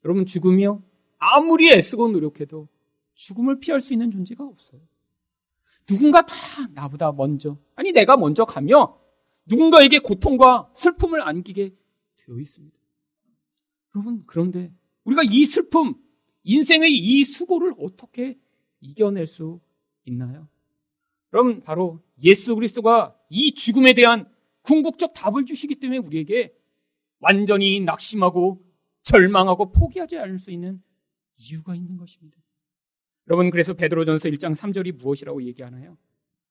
[0.05, 0.81] 여러분, 죽음이요?
[1.17, 2.69] 아무리 애쓰고 노력해도
[3.15, 4.79] 죽음을 피할 수 있는 존재가 없어요.
[5.85, 6.35] 누군가 다
[6.73, 8.99] 나보다 먼저, 아니, 내가 먼저 가며
[9.45, 11.75] 누군가에게 고통과 슬픔을 안기게
[12.17, 12.77] 되어 있습니다.
[13.95, 14.71] 여러분, 그런데
[15.03, 15.95] 우리가 이 슬픔,
[16.43, 18.37] 인생의 이 수고를 어떻게
[18.79, 19.59] 이겨낼 수
[20.05, 20.47] 있나요?
[21.29, 24.29] 그럼 바로 예수 그리스도가 이 죽음에 대한
[24.63, 26.55] 궁극적 답을 주시기 때문에 우리에게
[27.19, 28.63] 완전히 낙심하고
[29.03, 30.81] 절망하고 포기하지 않을 수 있는
[31.37, 32.40] 이유가 있는 것입니다.
[33.27, 35.97] 여러분 그래서 베드로전서 1장 3절이 무엇이라고 얘기하나요?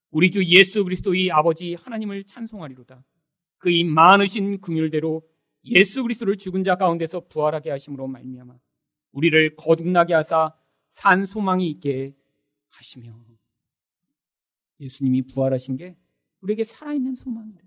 [0.09, 3.03] 우리 주 예수 그리스도의 아버지 하나님을 찬송하리로다.
[3.57, 5.21] 그의 많으신 긍휼대로
[5.65, 8.55] 예수 그리스도를 죽은 자 가운데서 부활하게 하심으로 말미암아
[9.11, 10.53] 우리를 거듭나게 하사
[10.89, 12.15] 산 소망이 있게
[12.69, 13.15] 하시며
[14.79, 15.95] 예수님이 부활하신 게
[16.41, 17.59] 우리에게 살아있는 소망이래.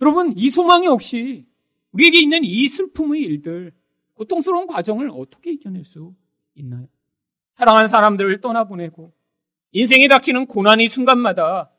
[0.00, 1.46] 여러분, 이 소망이 없이
[1.90, 3.72] 우리에게 있는 이 슬픔의 일들,
[4.14, 6.14] 고통스러운 과정을 어떻게 이겨낼 수
[6.54, 6.88] 있나요?
[7.54, 9.12] 사랑하는 사람들을 떠나보내고
[9.72, 11.70] 인생에 닥치는 고난의 순간마다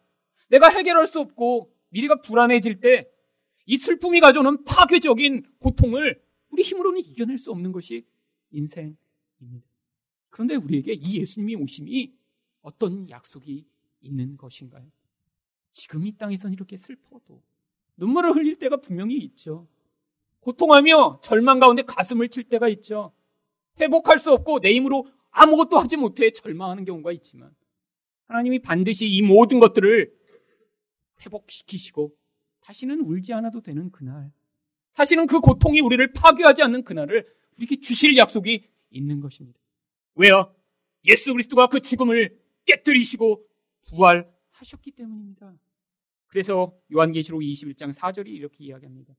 [0.49, 3.13] 내가 해결할 수 없고 미래가 불안해질 때
[3.65, 8.05] 이 슬픔이 가져오는 파괴적인 고통을 우리 힘으로는 이겨낼 수 없는 것이
[8.51, 8.99] 인생입니다.
[10.29, 12.13] 그런데 우리에게 이 예수님이 오심이
[12.61, 13.65] 어떤 약속이
[14.01, 14.85] 있는 것인가요?
[15.71, 17.41] 지금 이 땅에선 이렇게 슬퍼도
[17.97, 19.67] 눈물을 흘릴 때가 분명히 있죠.
[20.41, 23.13] 고통하며 절망 가운데 가슴을 칠 때가 있죠.
[23.79, 27.53] 회복할 수 없고 내 힘으로 아무것도 하지 못해 절망하는 경우가 있지만
[28.25, 30.13] 하나님이 반드시 이 모든 것들을
[31.21, 32.15] 회복시키시고
[32.61, 34.31] 다시는 울지 않아도 되는 그날,
[34.93, 37.27] 다시는 그 고통이 우리를 파괴하지 않는 그날을
[37.57, 39.59] 우리에게 주실 약속이 있는 것입니다.
[40.15, 40.55] 왜요?
[41.05, 43.45] 예수 그리스도가 그 죽음을 깨뜨리시고
[43.87, 45.53] 부활하셨기 때문입니다.
[46.27, 49.13] 그래서 요한계시록 21장 4절이 이렇게 이야기합니다.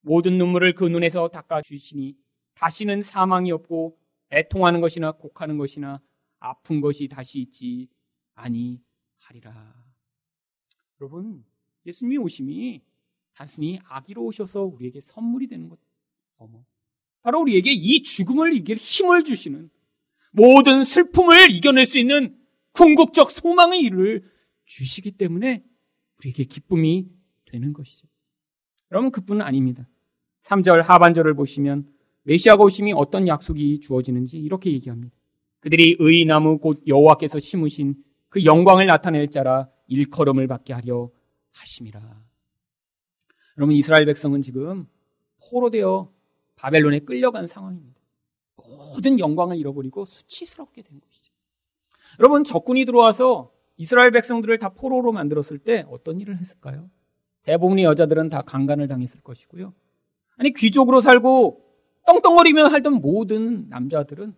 [0.00, 2.16] 모든 눈물을 그 눈에서 닦아 주시니
[2.54, 3.98] 다시는 사망이 없고
[4.30, 6.00] 애통하는 것이나 곡하는 것이나
[6.38, 7.88] 아픈 것이 다시 있지
[8.34, 9.74] 아니하리라.
[11.00, 11.44] 여러분,
[11.86, 12.82] 예수님이 오심이
[13.34, 15.78] 단순히 아기로 오셔서 우리에게 선물이 되는 것
[16.36, 16.64] 어머.
[17.22, 19.70] 바로 우리에게 이 죽음을 이길 힘을 주시는
[20.30, 22.38] 모든 슬픔을 이겨낼 수 있는
[22.72, 24.30] 궁극적 소망의 일을
[24.64, 25.64] 주시기 때문에
[26.18, 27.08] 우리에게 기쁨이
[27.46, 28.06] 되는 것이죠.
[28.90, 29.88] 여러분 그뿐 아닙니다.
[30.42, 31.92] 3절 하반절을 보시면
[32.22, 35.14] 메시아가 오심이 어떤 약속이 주어지는지 이렇게 얘기합니다.
[35.60, 37.96] 그들이 의 나무 곧 여호와께서 심으신
[38.28, 41.10] 그 영광을 나타낼 자라 일컬음을 받게 하려
[41.52, 42.00] 하심이라.
[43.56, 44.86] 여러분 이스라엘 백성은 지금
[45.50, 46.12] 포로되어
[46.56, 47.98] 바벨론에 끌려간 상황입니다.
[48.56, 51.32] 모든 영광을 잃어버리고 수치스럽게 된 것이죠.
[52.20, 56.90] 여러분 적군이 들어와서 이스라엘 백성들을 다 포로로 만들었을 때 어떤 일을 했을까요?
[57.42, 59.72] 대부분의 여자들은 다 강간을 당했을 것이고요.
[60.36, 61.67] 아니 귀족으로 살고
[62.08, 64.34] 떵떵거리며 살던 모든 남자들은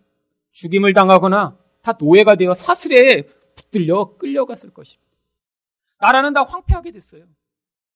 [0.51, 3.23] 죽임을 당하거나 다 노예가 되어 사슬에
[3.55, 5.09] 붙들려 끌려갔을 것입니다.
[5.99, 7.25] 나라는 다 황폐하게 됐어요.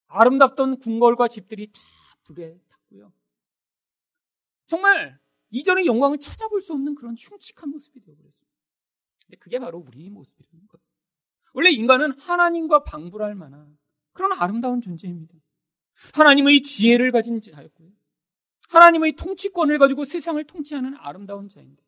[0.08, 1.82] 아름답던 궁궐과 집들이 다
[2.24, 3.12] 불에 탔고요.
[4.68, 5.20] 정말
[5.50, 8.56] 이전의 영광을 찾아볼 수 없는 그런 흉측한 모습이 되어버렸습니다.
[9.26, 10.86] 근데 그게 바로 우리의 모습이라는 거예요.
[11.54, 13.78] 원래 인간은 하나님과 방불할 만한
[14.14, 15.36] 그런 아름다운 존재입니다.
[16.14, 17.90] 하나님의 지혜를 가진 자였고요.
[18.70, 21.84] 하나님의 통치권을 가지고 세상을 통치하는 아름다운 자인데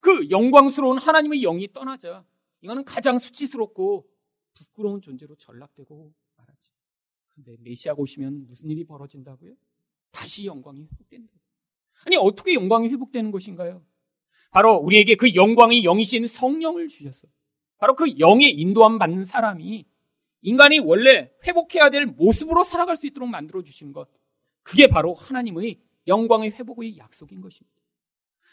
[0.00, 2.24] 그 영광스러운 하나님의 영이 떠나자
[2.62, 4.06] 이거는 가장 수치스럽고
[4.54, 6.70] 부끄러운 존재로 전락되고 말하지.
[7.28, 9.54] 그런데 메시아가 오시면 무슨 일이 벌어진다고요?
[10.10, 11.32] 다시 영광이 회복된다.
[12.04, 13.84] 아니 어떻게 영광이 회복되는 것인가요?
[14.50, 17.30] 바로 우리에게 그 영광의 영이신 성령을 주셨어요.
[17.78, 19.86] 바로 그 영의 인도함 받는 사람이
[20.42, 24.08] 인간이 원래 회복해야 될 모습으로 살아갈 수 있도록 만들어 주신 것.
[24.62, 25.80] 그게 바로 하나님의
[26.10, 27.80] 영광의 회복의 약속인 것입니다.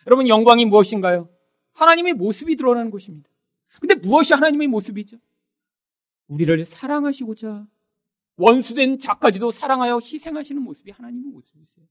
[0.05, 1.29] 여러분 영광이 무엇인가요?
[1.73, 3.29] 하나님의 모습이 드러나는 것입니다.
[3.81, 5.17] 근데 무엇이 하나님의 모습이죠?
[6.27, 7.67] 우리를 사랑하시고자
[8.37, 11.85] 원수된 자까지도 사랑하여 희생하시는 모습이 하나님의 모습이세요.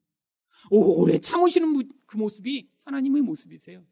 [0.70, 3.84] 오래 참으시는 그 모습이 하나님의 모습이세요.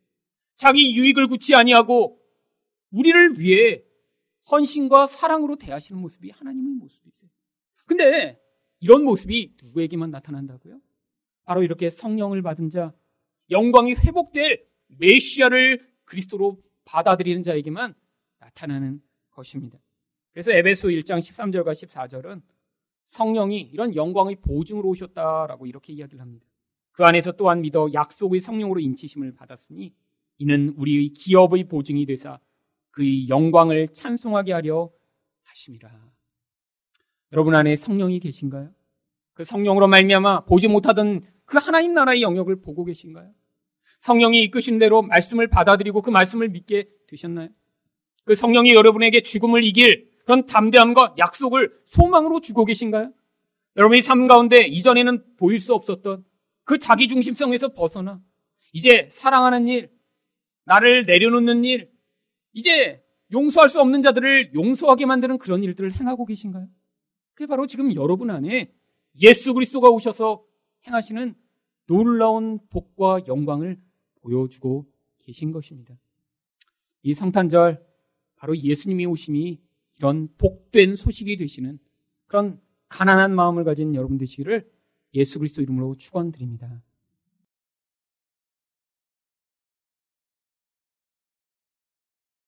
[0.56, 2.20] 자기 유익을 굳지 아니하고
[2.92, 3.82] 우리를 위해
[4.50, 7.30] 헌신과 사랑으로 대하시는 모습이 하나님의 모습이세요.
[7.86, 8.40] 근데
[8.80, 10.80] 이런 모습이 누구에게만 나타난다고요?
[11.45, 12.92] 바로 이렇게 성령을 받은 자,
[13.51, 17.95] 영광이 회복될 메시아를 그리스도로 받아들이는 자에게만
[18.38, 19.78] 나타나는 것입니다.
[20.32, 22.42] 그래서 에베소 1장 13절과 14절은
[23.07, 26.47] 성령이 이런 영광의 보증으로 오셨다라고 이렇게 이야기를 합니다.
[26.92, 29.92] 그 안에서 또한 믿어 약속의 성령으로 인치심을 받았으니
[30.38, 32.38] 이는 우리의 기업의 보증이 되사
[32.90, 34.90] 그의 영광을 찬송하게 하려
[35.42, 35.90] 하심이라.
[37.32, 38.72] 여러분 안에 성령이 계신가요?
[39.34, 43.30] 그 성령으로 말미암아 보지 못하던 그 하나님 나라의 영역을 보고 계신가요?
[44.01, 47.49] 성령이 이끄신 대로 말씀을 받아들이고 그 말씀을 믿게 되셨나요?
[48.24, 53.12] 그 성령이 여러분에게 죽음을 이길 그런 담대함과 약속을 소망으로 주고 계신가요?
[53.76, 56.24] 여러분의 삶 가운데 이전에는 보일 수 없었던
[56.64, 58.20] 그 자기 중심성에서 벗어나
[58.72, 59.90] 이제 사랑하는 일,
[60.64, 61.90] 나를 내려놓는 일,
[62.53, 66.68] 이제 용서할 수 없는 자들을 용서하게 만드는 그런 일들을 행하고 계신가요?
[67.34, 68.72] 그게 바로 지금 여러분 안에
[69.20, 70.45] 예수 그리스도가 오셔서
[70.87, 71.35] 행하시는
[71.87, 73.80] 놀라운 복과 영광을
[74.20, 74.87] 보여주고
[75.18, 75.99] 계신 것입니다.
[77.03, 77.85] 이 성탄절
[78.37, 79.61] 바로 예수님이 오심이
[79.99, 81.78] 이런 복된 소식이 되시는
[82.26, 84.70] 그런 가난한 마음을 가진 여러분 되시기를
[85.14, 86.82] 예수 그리스도 이름으로 축원드립니다.